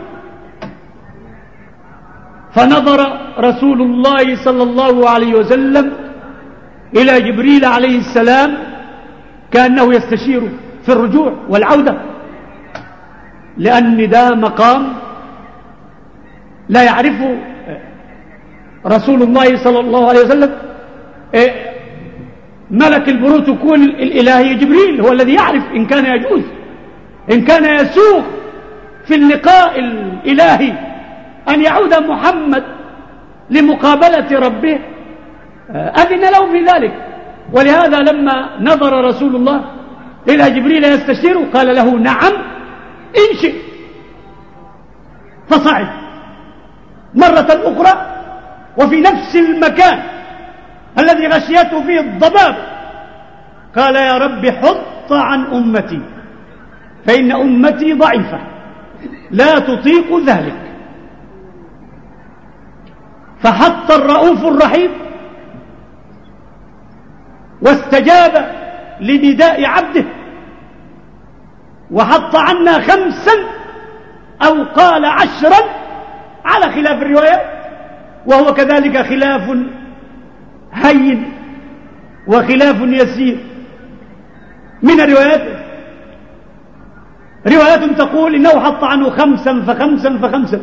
فنظر 2.55 3.19
رسول 3.39 3.83
الله 3.83 4.45
صلى 4.45 4.63
الله 4.63 5.11
عليه 5.11 5.35
وسلم 5.35 5.93
إلى 6.97 7.21
جبريل 7.21 7.65
عليه 7.65 7.99
السلام 7.99 8.59
كأنه 9.51 9.95
يستشير 9.95 10.43
في 10.83 10.93
الرجوع 10.93 11.33
والعودة. 11.49 11.97
لأن 13.57 14.11
ده 14.11 14.35
مقام 14.35 14.93
لا 16.69 16.83
يعرفه 16.83 17.39
رسول 18.87 19.23
الله 19.23 19.65
صلى 19.65 19.81
الله 19.81 20.09
عليه 20.09 20.21
وسلم 20.21 20.59
إيه، 21.35 21.72
ملك 22.73 23.09
البروتوكول 23.09 23.83
الإلهي 23.83 24.55
جبريل 24.55 25.01
هو 25.01 25.13
الذي 25.13 25.35
يعرف 25.35 25.65
إن 25.75 25.87
كان 25.87 26.07
يجوز 26.07 26.43
إن 27.33 27.45
كان 27.45 27.65
يسوق 27.65 28.25
في 29.07 29.15
اللقاء 29.15 29.79
الإلهي 29.79 30.73
أن 31.49 31.63
يعود 31.63 31.95
محمد 31.95 32.65
لمقابلة 33.51 34.39
ربه. 34.39 34.79
أذن 35.75 36.21
له 36.21 36.53
في 36.53 36.65
ذلك. 36.65 36.95
ولهذا 37.53 37.99
لما 37.99 38.49
نظر 38.61 39.05
رسول 39.05 39.37
الله 39.37 39.65
إلى 40.29 40.51
جبريل 40.51 40.85
يستشيره 40.85 41.45
قال 41.55 41.75
له 41.75 41.91
نعم 41.91 42.33
إن 43.17 43.37
شئت. 43.43 43.63
فصعد 45.49 45.87
مرة 47.15 47.49
أخرى 47.51 48.07
وفي 48.79 49.01
نفس 49.01 49.37
المكان 49.37 50.03
الذي 50.99 51.27
غشيته 51.27 51.83
فيه 51.83 52.01
الضباب. 52.01 52.57
قال 53.77 53.97
يا 53.97 54.19
رب 54.19 54.47
حط 54.47 55.13
عن 55.13 55.45
أمتي 55.45 56.01
فإن 57.07 57.33
أمتي 57.33 57.93
ضعيفة 57.93 58.41
لا 59.31 59.59
تطيق 59.59 60.19
ذلك. 60.27 60.63
فحط 63.43 63.91
الرؤوف 63.91 64.45
الرحيم 64.47 64.91
واستجاب 67.63 68.53
لنداء 69.01 69.65
عبده 69.65 70.05
وحط 71.91 72.37
عنا 72.37 72.73
خمسا 72.73 73.33
أو 74.47 74.65
قال 74.65 75.05
عشرا 75.05 75.59
على 76.45 76.73
خلاف 76.73 77.03
الروايات 77.03 77.43
وهو 78.27 78.55
كذلك 78.55 79.07
خلاف 79.07 79.59
هين 80.73 81.33
وخلاف 82.27 82.81
يسير 82.81 83.39
من 84.83 85.01
الروايات 85.01 85.63
روايات 87.47 87.99
تقول 87.99 88.35
إنه 88.35 88.61
حط 88.61 88.85
عنه 88.85 89.11
خمسا 89.11 89.63
فخمسا 89.67 90.19
فخمسا 90.19 90.61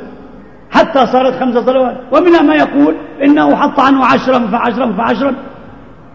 حتى 0.72 1.06
صارت 1.06 1.40
خمس 1.40 1.58
صلوات. 1.58 1.98
ومنها 2.12 2.42
ما 2.42 2.56
يقول 2.56 2.96
إنه 3.24 3.56
حط 3.56 3.80
عنه 3.80 4.06
عشرا 4.06 4.48
فعشرا 4.48 4.94
فعشرا 4.98 5.36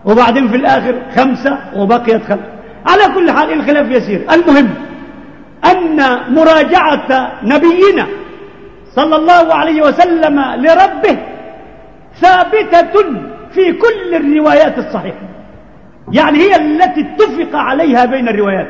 وبعدين 0.05 0.49
في 0.49 0.57
الآخر 0.57 1.03
خمسة 1.17 1.59
وبقيت 1.77 2.23
خمسة 2.23 2.53
على 2.87 3.15
كل 3.15 3.31
حال 3.31 3.53
الخلاف 3.53 3.91
يسير. 3.91 4.27
المهم 4.33 4.71
أن 5.71 5.99
مراجعة 6.35 7.33
نبينا 7.43 8.07
صلى 8.95 9.17
الله 9.17 9.55
عليه 9.55 9.83
وسلم 9.83 10.41
لربه 10.41 11.19
ثابتة 12.21 13.05
في 13.55 13.73
كل 13.73 14.15
الروايات 14.15 14.79
الصحيحة. 14.79 15.29
يعني 16.13 16.39
هي 16.39 16.57
التي 16.57 17.01
اتفق 17.01 17.57
عليها 17.59 18.05
بين 18.05 18.29
الروايات. 18.29 18.69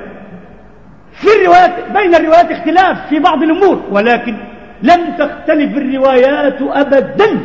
في 1.20 1.28
الروايات 1.40 1.70
بين 1.92 2.14
الروايات 2.14 2.50
اختلاف 2.50 3.08
في 3.08 3.18
بعض 3.18 3.42
الأمور 3.42 3.82
ولكن 3.90 4.36
لم 4.82 5.12
تختلف 5.18 5.76
الروايات 5.76 6.58
أبدا 6.62 7.40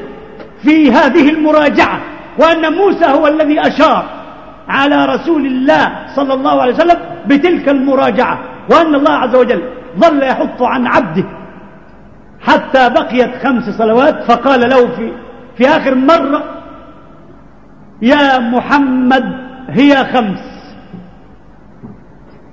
في 0.64 0.92
هذه 0.92 1.30
المراجعة 1.30 2.00
وأن 2.40 2.74
موسى 2.74 3.06
هو 3.06 3.28
الذي 3.28 3.60
أشار 3.68 4.06
على 4.68 5.06
رسول 5.06 5.46
الله 5.46 6.06
صلى 6.16 6.34
الله 6.34 6.62
عليه 6.62 6.74
وسلم 6.74 7.00
بتلك 7.28 7.70
المراجعة 7.70 8.40
وأن 8.72 8.96
الله 8.96 9.12
عز 9.12 9.36
وجل 9.36 9.64
ظل 9.98 10.24
يحط 10.24 10.62
عن 10.62 10.88
عبده. 10.88 11.26
حتى 12.42 12.90
بقيت 12.90 13.36
خمس 13.44 13.70
صلوات 13.70 14.24
فقال 14.24 14.70
له 14.70 14.88
في, 14.96 15.12
في 15.58 15.68
آخر 15.68 15.96
مرة 15.96 16.44
يا 18.02 18.40
محمد 18.40 19.26
هي 19.70 20.06
خمس. 20.14 20.46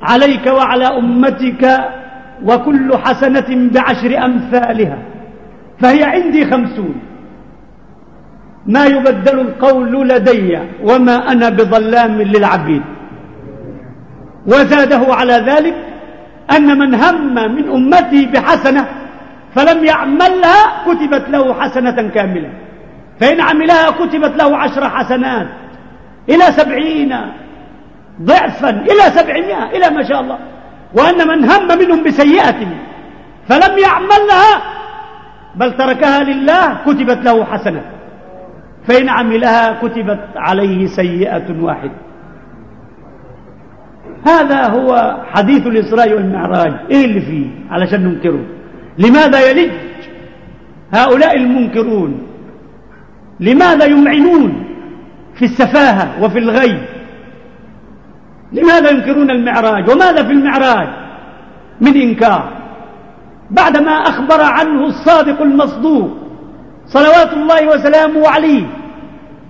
عليك 0.03 0.47
وعلى 0.47 0.87
أمتك 0.87 1.63
وكل 2.45 2.99
حسنة 3.05 3.71
بعشر 3.75 4.25
أمثالها. 4.25 4.99
فهي 5.81 6.05
عندي 6.05 6.51
خمسون. 6.51 6.95
ما 8.67 8.85
يبدل 8.87 9.41
القول 9.41 10.09
لدي 10.09 10.59
وما 10.83 11.33
أنا 11.33 11.49
بظلام 11.49 12.23
للعبيد. 12.23 12.83
وزاده 14.47 15.15
على 15.15 15.33
ذلك 15.33 15.75
أن 16.57 16.79
من 16.79 16.95
هم 16.95 17.35
من 17.35 17.69
أمتي 17.69 18.27
بحسنة 18.27 18.87
فلم 19.55 19.85
يعملها 19.85 20.85
كتبت 20.87 21.29
له 21.29 21.55
حسنة 21.55 22.09
كاملة. 22.09 22.51
فإن 23.21 23.41
عملها 23.41 23.91
كتبت 23.91 24.37
له 24.37 24.57
عشر 24.57 24.89
حسنات 24.89 25.49
إلى 26.29 26.45
سبعين 26.45 27.17
ضعفا 28.23 28.71
إلى 28.71 29.03
سبعمائة 29.15 29.71
إلى 29.77 29.91
ما 29.91 30.03
شاء 30.09 30.21
الله. 30.21 30.39
وأن 30.95 31.29
من 31.29 31.45
هم 31.45 31.79
منهم 31.79 32.05
بسيئة 32.05 32.67
فلم 33.49 33.79
يعملها 33.79 34.63
بل 35.57 35.77
تركها 35.77 36.25
لله 36.25 36.75
كتبت 36.87 37.25
له 37.25 37.45
حسنة. 37.45 37.83
فإن 38.89 39.09
عملها 39.09 39.73
كتبت 39.83 40.21
عليه 40.37 40.87
سيئة 40.87 41.63
واحدة 41.63 42.07
هذا 44.27 44.67
هو 44.71 45.17
حديث 45.35 45.67
الإسراء 45.67 46.13
والمعراج. 46.15 46.73
إيه 46.91 47.05
اللي 47.05 47.21
فيه؟ 47.21 47.47
علشان 47.71 48.05
ننكره. 48.05 48.45
لماذا 48.99 49.51
يلج 49.51 49.73
هؤلاء 50.93 51.37
المنكرون؟ 51.37 52.27
لماذا 53.41 53.85
يمعنون 53.85 54.65
في 55.35 55.45
السفاهة 55.45 56.25
وفي 56.25 56.39
الغي 56.39 56.79
لماذا 58.53 58.91
ينكرون 58.91 59.31
المعراج؟ 59.31 59.91
وماذا 59.91 60.23
في 60.23 60.33
المعراج؟ 60.33 60.89
من 61.81 62.01
إنكار. 62.01 62.53
بعدما 63.51 63.91
أخبر 63.91 64.43
عنه 64.43 64.87
الصادق 64.87 65.43
المصدوق 65.43 66.11
صلوات 66.87 67.33
الله 67.33 67.69
وسلامه 67.69 68.29
عليه 68.29 68.67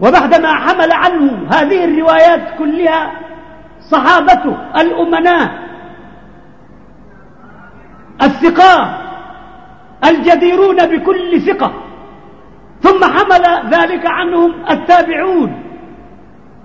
وبعدما 0.00 0.52
حمل 0.52 0.92
عنه 0.92 1.46
هذه 1.50 1.84
الروايات 1.84 2.58
كلها 2.58 3.12
صحابته 3.90 4.56
الأمناء 4.80 5.50
الثقات 8.22 8.88
الجديرون 10.04 10.76
بكل 10.76 11.40
ثقة 11.40 11.72
ثم 12.82 13.04
حمل 13.04 13.70
ذلك 13.74 14.06
عنهم 14.06 14.52
التابعون 14.70 15.62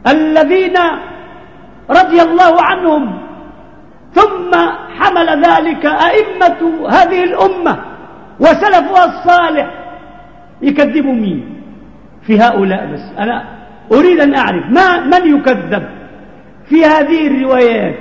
الذين 0.08 0.78
رضي 1.90 2.22
الله 2.22 2.62
عنهم. 2.62 3.04
ثم 4.14 4.52
حمل 5.00 5.46
ذلك 5.46 5.86
أئمة 5.86 6.88
هذه 6.90 7.24
الأمة 7.24 7.78
وسلفها 8.40 9.06
الصالح. 9.06 9.68
يكذبوا 10.62 11.14
مين؟ 11.14 11.62
في 12.22 12.40
هؤلاء 12.40 12.94
بس. 12.94 13.20
أنا 13.20 13.44
أريد 13.92 14.20
أن 14.20 14.36
أعرف 14.36 14.66
ما 14.70 15.00
من 15.00 15.36
يكذب 15.38 15.84
في 16.70 16.86
هذه 16.86 17.28
الروايات؟ 17.28 17.96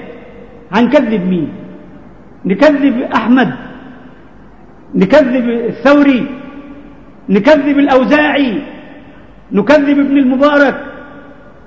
هنكذب 0.73 1.27
مين؟ 1.27 1.53
نكذب 2.45 3.03
أحمد 3.15 3.55
نكذب 4.95 5.49
الثوري 5.49 6.27
نكذب 7.31 7.79
الأوزاعي 7.79 8.63
نكذب 9.53 9.99
ابن 9.99 10.19
المبارك 10.19 10.75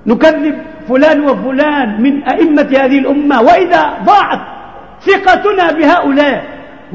نكذب 0.06 0.58
فلان 0.88 1.20
وفلان 1.20 2.02
من 2.02 2.22
أئمة 2.22 2.62
هذه 2.62 2.98
الأمة 2.98 3.40
وإذا 3.40 3.98
ضاعت 4.04 4.40
ثقتنا 5.00 5.72
بهؤلاء 5.72 6.44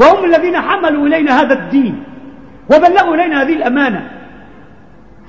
وهم 0.02 0.26
الذين 0.26 0.58
حملوا 0.58 1.08
إلينا 1.08 1.42
هذا 1.42 1.54
الدين 1.54 2.04
وبلغوا 2.70 3.16
إلينا 3.16 3.42
هذه 3.42 3.54
الأمانة 3.54 4.12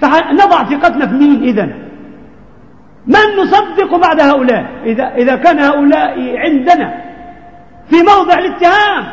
فنضع 0.01 0.65
ثقتنا 0.65 1.07
في 1.07 1.15
مين 1.15 1.43
إذن؟ 1.43 1.73
من 3.07 3.43
نصدق 3.43 3.97
بعد 3.97 4.21
هؤلاء؟ 4.21 4.67
إذا, 4.85 5.15
إذا 5.15 5.37
كان 5.37 5.59
هؤلاء 5.59 6.37
عندنا 6.37 6.95
في 7.91 7.97
موضع 7.97 8.39
الاتهام 8.39 9.05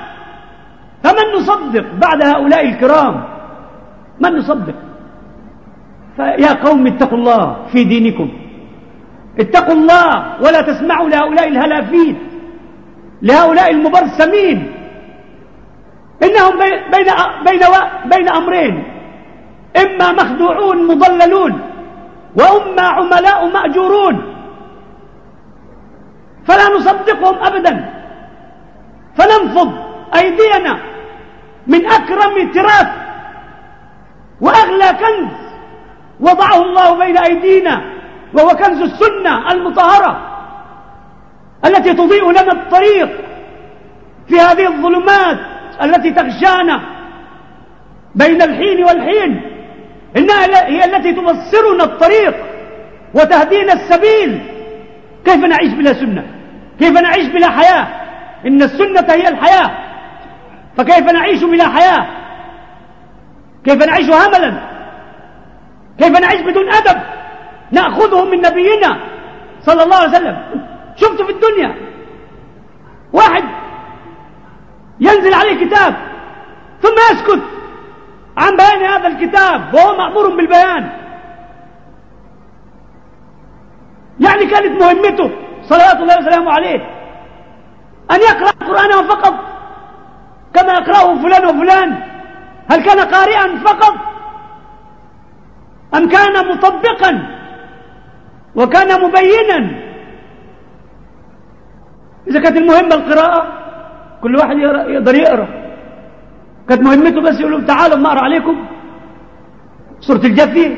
فمن 1.04 1.40
نصدق 1.40 1.86
بعد 2.02 2.22
هؤلاء 2.24 2.66
الكرام؟ 2.70 3.37
من 4.20 4.32
نصدق 4.36 4.76
فيا 6.18 6.54
قوم 6.54 6.88
اتقوا 6.88 7.18
الله 7.18 7.66
في 7.72 7.84
دينكم. 7.84 8.30
اتقوا 9.40 9.74
الله 9.74 10.42
ولا 10.42 10.62
تسمعوا 10.62 11.10
لهؤلاء 11.10 11.48
الهلافين 11.48 12.16
لهؤلاء 13.22 13.72
المبرسمين. 13.72 14.74
إنهم 16.24 16.54
بين, 16.60 17.10
بين, 17.46 17.64
بين 18.12 18.30
أمرين. 18.30 18.84
إما 19.84 20.12
مخدوعون 20.12 20.88
مضللون 20.88 21.54
وإما 22.40 22.82
عملاء 22.82 23.40
مأجورون. 23.54 24.16
فلا 26.48 26.68
نصدقهم 26.78 27.36
أبدا. 27.44 27.94
فننفض 29.18 29.72
أيدينا 30.16 30.80
من 31.68 31.86
أكرم 31.86 32.52
تراث 32.52 33.07
وأغلى 34.42 34.90
كنز 34.90 35.32
وضعه 36.20 36.62
الله 36.62 36.98
بين 36.98 37.18
أيدينا 37.18 37.82
وهو 38.34 38.50
كنز 38.50 38.82
السنة 38.82 39.52
المطهرة 39.52 40.38
التي 41.66 41.94
تضيء 41.94 42.32
لنا 42.32 42.52
الطريق 42.52 43.10
في 44.28 44.40
هذه 44.40 44.68
الظلمات 44.68 45.40
التي 45.82 46.12
تغشانا 46.12 46.82
بين 48.16 48.42
الحين 48.42 48.84
والحين. 48.84 49.42
إنها 50.18 50.68
هي 50.68 50.86
التي 50.86 51.14
تبصرنا 51.14 51.84
الطريق 51.84 52.36
وتهدينا 53.14 53.74
السبيل. 53.74 54.40
كيف 55.26 55.46
نعيش 55.46 55.74
بلا 55.74 55.94
سنة؟ 55.94 56.26
كيف 56.80 56.98
نعيش 56.98 57.28
بلا 57.28 57.50
حياة؟ 57.50 57.88
إن 58.46 58.62
السنة 58.62 59.06
هي 59.10 59.28
الحياة. 59.28 59.72
فكيف 60.78 61.12
نعيش 61.12 61.44
بلا 61.44 61.68
حياة؟ 61.70 62.08
كيف 63.68 63.86
نعيش 63.86 64.10
هملا؟ 64.10 64.52
كيف 66.00 66.20
نعيش 66.20 66.42
بدون 66.42 66.74
أدب؟ 66.74 67.02
نأخذه 67.72 68.26
من 68.26 68.42
نبينا 68.42 69.00
صلى 69.62 69.84
الله 69.84 69.96
عليه 69.96 70.10
وسلم. 70.10 70.38
شفت 70.96 71.22
في 71.22 71.32
الدنيا. 71.32 71.76
واحد 73.14 73.44
ينزل 75.00 75.34
عليه 75.34 75.66
كتاب 75.66 75.96
ثم 76.82 76.96
يسكت 77.12 77.44
عن 78.38 78.56
بيان 78.56 78.82
هذا 78.92 79.08
الكتاب 79.08 79.74
وهو 79.74 79.98
مأمور 79.98 80.36
بالبيان. 80.36 80.90
يعني 84.20 84.46
كانت 84.46 84.82
مهمته 84.84 85.32
صلوات 85.70 85.96
الله 85.96 86.20
وسلامه 86.20 86.52
عليه 86.52 86.80
أن 88.12 88.20
يقرأ 88.22 88.50
القرآن 88.62 89.08
فقط 89.08 89.34
كما 90.54 90.74
يقرأه 90.74 91.16
فلان 91.16 91.46
وفلان. 91.46 92.17
هل 92.72 92.84
كان 92.84 93.00
قارئا 93.00 93.58
فقط؟ 93.66 93.94
أم 95.96 96.10
كان 96.10 96.48
مطبقا؟ 96.52 97.38
وكان 98.56 99.02
مبينا؟ 99.02 99.88
إذا 102.28 102.40
كانت 102.40 102.58
المهمة 102.58 102.96
القراءة 102.96 103.48
كل 104.22 104.36
واحد 104.36 104.58
يقدر 104.58 105.16
يقرأ. 105.16 105.48
كانت 106.70 106.82
مهمته 106.82 107.22
بس 107.22 107.40
يقول 107.40 107.52
لهم 107.52 107.66
تعالوا 107.66 107.98
ما 107.98 108.10
أقرأ 108.10 108.22
عليكم. 108.22 108.66
سورة 110.00 110.26
الجثية 110.26 110.76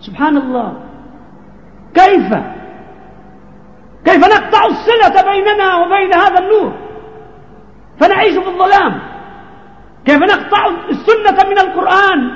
سبحان 0.00 0.36
الله. 0.36 0.82
كيف؟ 1.94 2.34
كيف 4.04 4.26
نقطع 4.26 4.66
الصلة 4.66 5.22
بيننا 5.30 5.76
وبين 5.76 6.14
هذا 6.14 6.38
النور؟ 6.38 6.72
فنعيش 8.00 8.38
في 8.38 8.48
الظلام. 8.48 9.09
كيف 10.06 10.18
نقطع 10.18 10.66
السنة 10.90 11.48
من 11.50 11.58
القرآن 11.58 12.30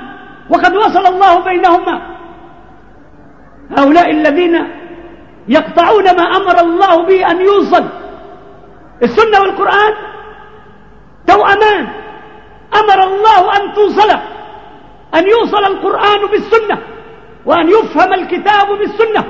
وقد 0.49 0.75
وصل 0.75 1.05
الله 1.07 1.43
بينهما؟ 1.43 2.01
هؤلاء 3.77 4.11
الذين 4.11 4.67
يقطعون 5.47 6.03
ما 6.03 6.23
أمر 6.23 6.59
الله 6.59 7.05
به 7.05 7.31
أن 7.31 7.41
يوصل 7.41 7.85
السنة 9.03 9.39
والقرآن 9.41 9.93
توأمان 11.27 11.87
أمر 12.75 13.03
الله 13.03 13.57
أن 13.57 13.73
توصل 13.73 14.09
أن 15.15 15.27
يوصل 15.27 15.63
القرآن 15.63 16.25
بالسنة 16.31 16.77
وأن 17.45 17.69
يفهم 17.69 18.13
الكتاب 18.13 18.67
بالسنة. 18.77 19.23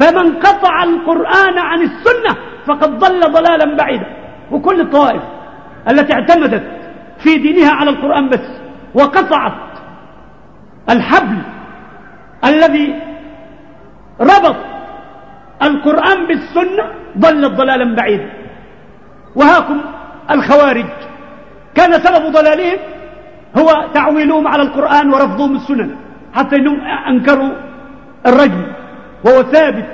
فمن 0.00 0.38
قطع 0.38 0.82
القرآن 0.82 1.58
عن 1.58 1.82
السنة 1.82 2.36
فقد 2.66 2.98
ضل 2.98 3.20
ضلالا 3.20 3.76
بعيدا. 3.76 4.06
وكل 4.50 4.80
الطوائف 4.80 5.22
التي 5.90 6.12
اعتمدت 6.12 6.62
في 7.18 7.38
دينها 7.38 7.70
على 7.70 7.90
القرآن 7.90 8.28
بس 8.28 8.46
وقطعت 8.94 9.52
الحبل 10.90 11.38
الذي 12.44 12.94
ربط 14.20 14.56
القرآن 15.62 16.26
بالسنة 16.26 16.84
ضلت 17.18 17.52
ضلالا 17.52 17.96
بعيدا. 17.96 18.30
وهاكم 19.36 19.80
الخوارج. 20.30 20.86
كان 21.74 21.92
سبب 21.92 22.32
ضلالهم 22.32 22.78
هو 23.58 23.88
تعويلهم 23.94 24.48
على 24.48 24.62
القرآن 24.62 25.12
ورفضهم 25.12 25.56
السنن 25.56 25.96
حتى 26.34 26.56
إنهم 26.56 26.80
أنكروا 26.80 27.50
الرجم. 28.26 28.66
وهو 29.24 29.42
ثابت 29.42 29.86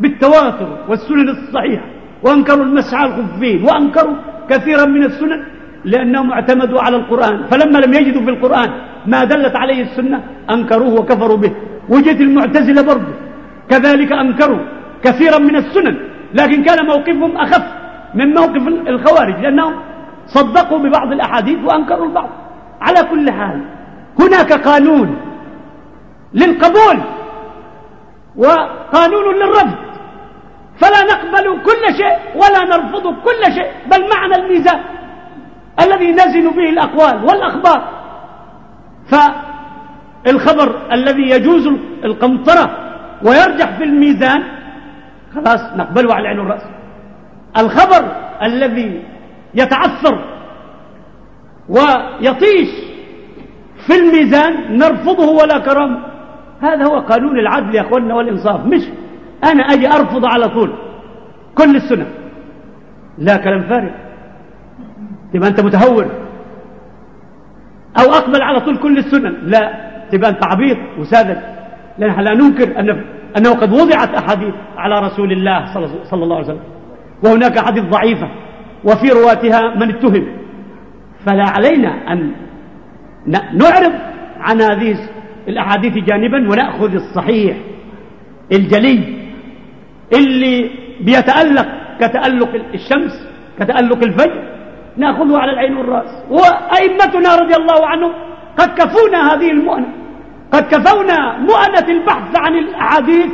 بالتواتر 0.00 0.84
والسنن 0.88 1.28
الصحيحة 1.28 1.84
وأنكروا 2.22 2.64
المسعى 2.64 3.06
الخفين 3.06 3.64
وأنكروا 3.64 4.16
كثيرا 4.50 4.84
من 4.84 5.04
السنن 5.04 5.40
لأنهم 5.84 6.32
اعتمدوا 6.32 6.80
على 6.80 6.96
القرآن. 6.96 7.46
فلما 7.50 7.78
لم 7.78 7.92
يجدوا 7.94 8.22
في 8.22 8.30
القرآن 8.30 8.70
ما 9.06 9.24
دلت 9.24 9.56
عليه 9.56 9.82
السنة 9.82 10.18
أنكروه 10.50 10.94
وكفروا 11.00 11.36
به. 11.36 11.52
وجد 11.88 12.20
المعتزلة 12.20 12.82
برضه. 12.82 13.14
كذلك 13.70 14.12
أنكروا 14.12 14.58
كثيرا 15.04 15.38
من 15.38 15.56
السنن 15.56 15.96
لكن 16.34 16.62
كان 16.62 16.86
موقفهم 16.86 17.36
أخف 17.36 17.64
من 18.14 18.34
موقف 18.34 18.68
الخوارج 18.88 19.36
لأنهم 19.40 19.74
صدقوا 20.26 20.78
ببعض 20.78 21.12
الأحاديث 21.12 21.58
وأنكروا 21.64 22.06
البعض. 22.06 22.30
على 22.80 23.00
كل 23.10 23.30
حال 23.30 23.60
هناك 24.20 24.52
قانون 24.52 25.16
للقبول 26.34 26.98
وقانون 28.36 29.34
للرفض. 29.34 29.87
فلا 30.80 31.02
نقبل 31.02 31.62
كل 31.62 31.94
شيء 31.96 32.18
ولا 32.34 32.64
نرفض 32.64 33.02
كل 33.02 33.52
شيء 33.54 33.70
بل 33.90 34.08
معنى 34.14 34.34
الميزان 34.34 34.80
الذي 35.80 36.12
نزن 36.12 36.50
به 36.50 36.68
الأقوال 36.70 37.24
والأخبار. 37.24 37.88
فالخبر 39.10 40.92
الذي 40.92 41.30
يجوز 41.30 41.66
القنطرة 42.04 42.70
ويرجح 43.24 43.78
في 43.78 43.84
الميزان 43.84 44.42
خلاص 45.34 45.60
نقبله 45.76 46.14
على 46.14 46.22
العين 46.22 46.38
والرأس 46.38 46.62
الخبر 47.58 48.16
الذي 48.42 49.02
يتعثر 49.54 50.24
ويطيش 51.68 52.68
في 53.86 53.94
الميزان 53.96 54.78
نرفضه 54.78 55.30
ولا 55.30 55.58
كرامة. 55.58 55.98
هذا 56.60 56.86
هو 56.86 56.98
قانون 56.98 57.38
العدل 57.38 57.74
يا 57.74 57.80
أخواننا 57.80 58.14
والإنصاف 58.14 58.66
مش 58.66 58.82
أنا 59.44 59.62
أجي 59.62 59.86
أرفض 59.86 60.24
على 60.24 60.48
طول 60.48 60.72
كل 61.54 61.76
السنة. 61.76 62.06
لا 63.18 63.36
كلام 63.36 63.62
فارغ. 63.68 63.90
تبقى 65.32 65.48
أنت 65.48 65.60
متهور. 65.60 66.04
أو 68.00 68.12
أقبل 68.12 68.42
على 68.42 68.60
طول 68.60 68.76
كل 68.76 68.98
السنن 68.98 69.36
لا 69.42 69.90
تبقى 70.12 70.30
أنت 70.30 70.44
عبيط 70.44 70.78
وساذج. 70.98 71.36
لأن 71.98 72.24
لا 72.24 72.34
ننكر 72.34 72.80
أن 72.80 73.04
أنه 73.36 73.54
قد 73.54 73.72
وضعت 73.72 74.14
أحاديث 74.14 74.54
على 74.76 75.00
رسول 75.06 75.32
الله 75.32 75.74
صلى 76.10 76.24
الله 76.24 76.36
عليه 76.36 76.46
وسلم. 76.46 76.62
وهناك 77.24 77.58
أحاديث 77.58 77.84
ضعيفة. 77.84 78.28
وفي 78.84 79.08
رواتها 79.08 79.74
من 79.74 79.94
اتهم. 79.94 80.26
فلا 81.26 81.44
علينا 81.44 82.12
أن 82.12 82.32
نعرض 83.54 83.92
عن 84.40 84.60
هذه 84.60 84.98
الأحاديث 85.48 85.92
جانبا 85.92 86.50
ونأخذ 86.50 86.94
الصحيح 86.94 87.56
الجلي. 88.52 89.17
اللي 90.12 90.70
بيتألق 91.00 91.66
كتألق 92.00 92.48
الشمس 92.74 93.28
كتألق 93.58 94.04
الفجر 94.04 94.42
نأخذه 94.96 95.38
على 95.38 95.52
العين 95.52 95.76
والرأس. 95.76 96.24
وأئمتنا 96.30 97.34
رضي 97.34 97.54
الله 97.54 97.86
عنهم 97.86 98.12
قد 98.58 98.68
كفونا 98.68 99.34
هذه 99.34 99.50
المؤنة 99.50 99.86
قد 100.52 100.62
كفونا 100.62 101.38
مؤنة 101.38 101.88
البحث 101.88 102.36
عن 102.36 102.54
الأحاديث 102.54 103.30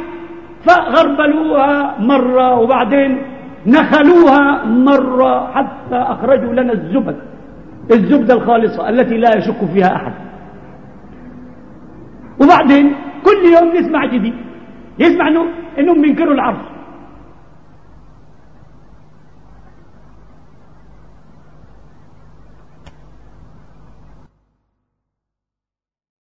فغربلوها 0.66 1.94
مرة 1.98 2.54
وبعدين 2.60 3.22
نخلوها 3.66 4.64
مرة 4.64 5.52
حتى 5.52 5.96
أخرجوا 5.96 6.52
لنا 6.52 6.72
الزبد 6.72 7.16
الزبدة 7.90 8.34
الخالصة 8.34 8.88
التي 8.88 9.16
لا 9.16 9.36
يشك 9.36 9.64
فيها 9.74 9.96
أحد. 9.96 10.12
وبعدين 12.42 12.94
كل 13.24 13.54
يوم 13.56 13.76
نسمع 13.76 14.04
جديد. 14.06 14.34
يسمع 14.98 15.28
انه 15.28 15.46
إنهم 15.78 16.02
بينكروا 16.02 16.34
العرض. 16.34 16.73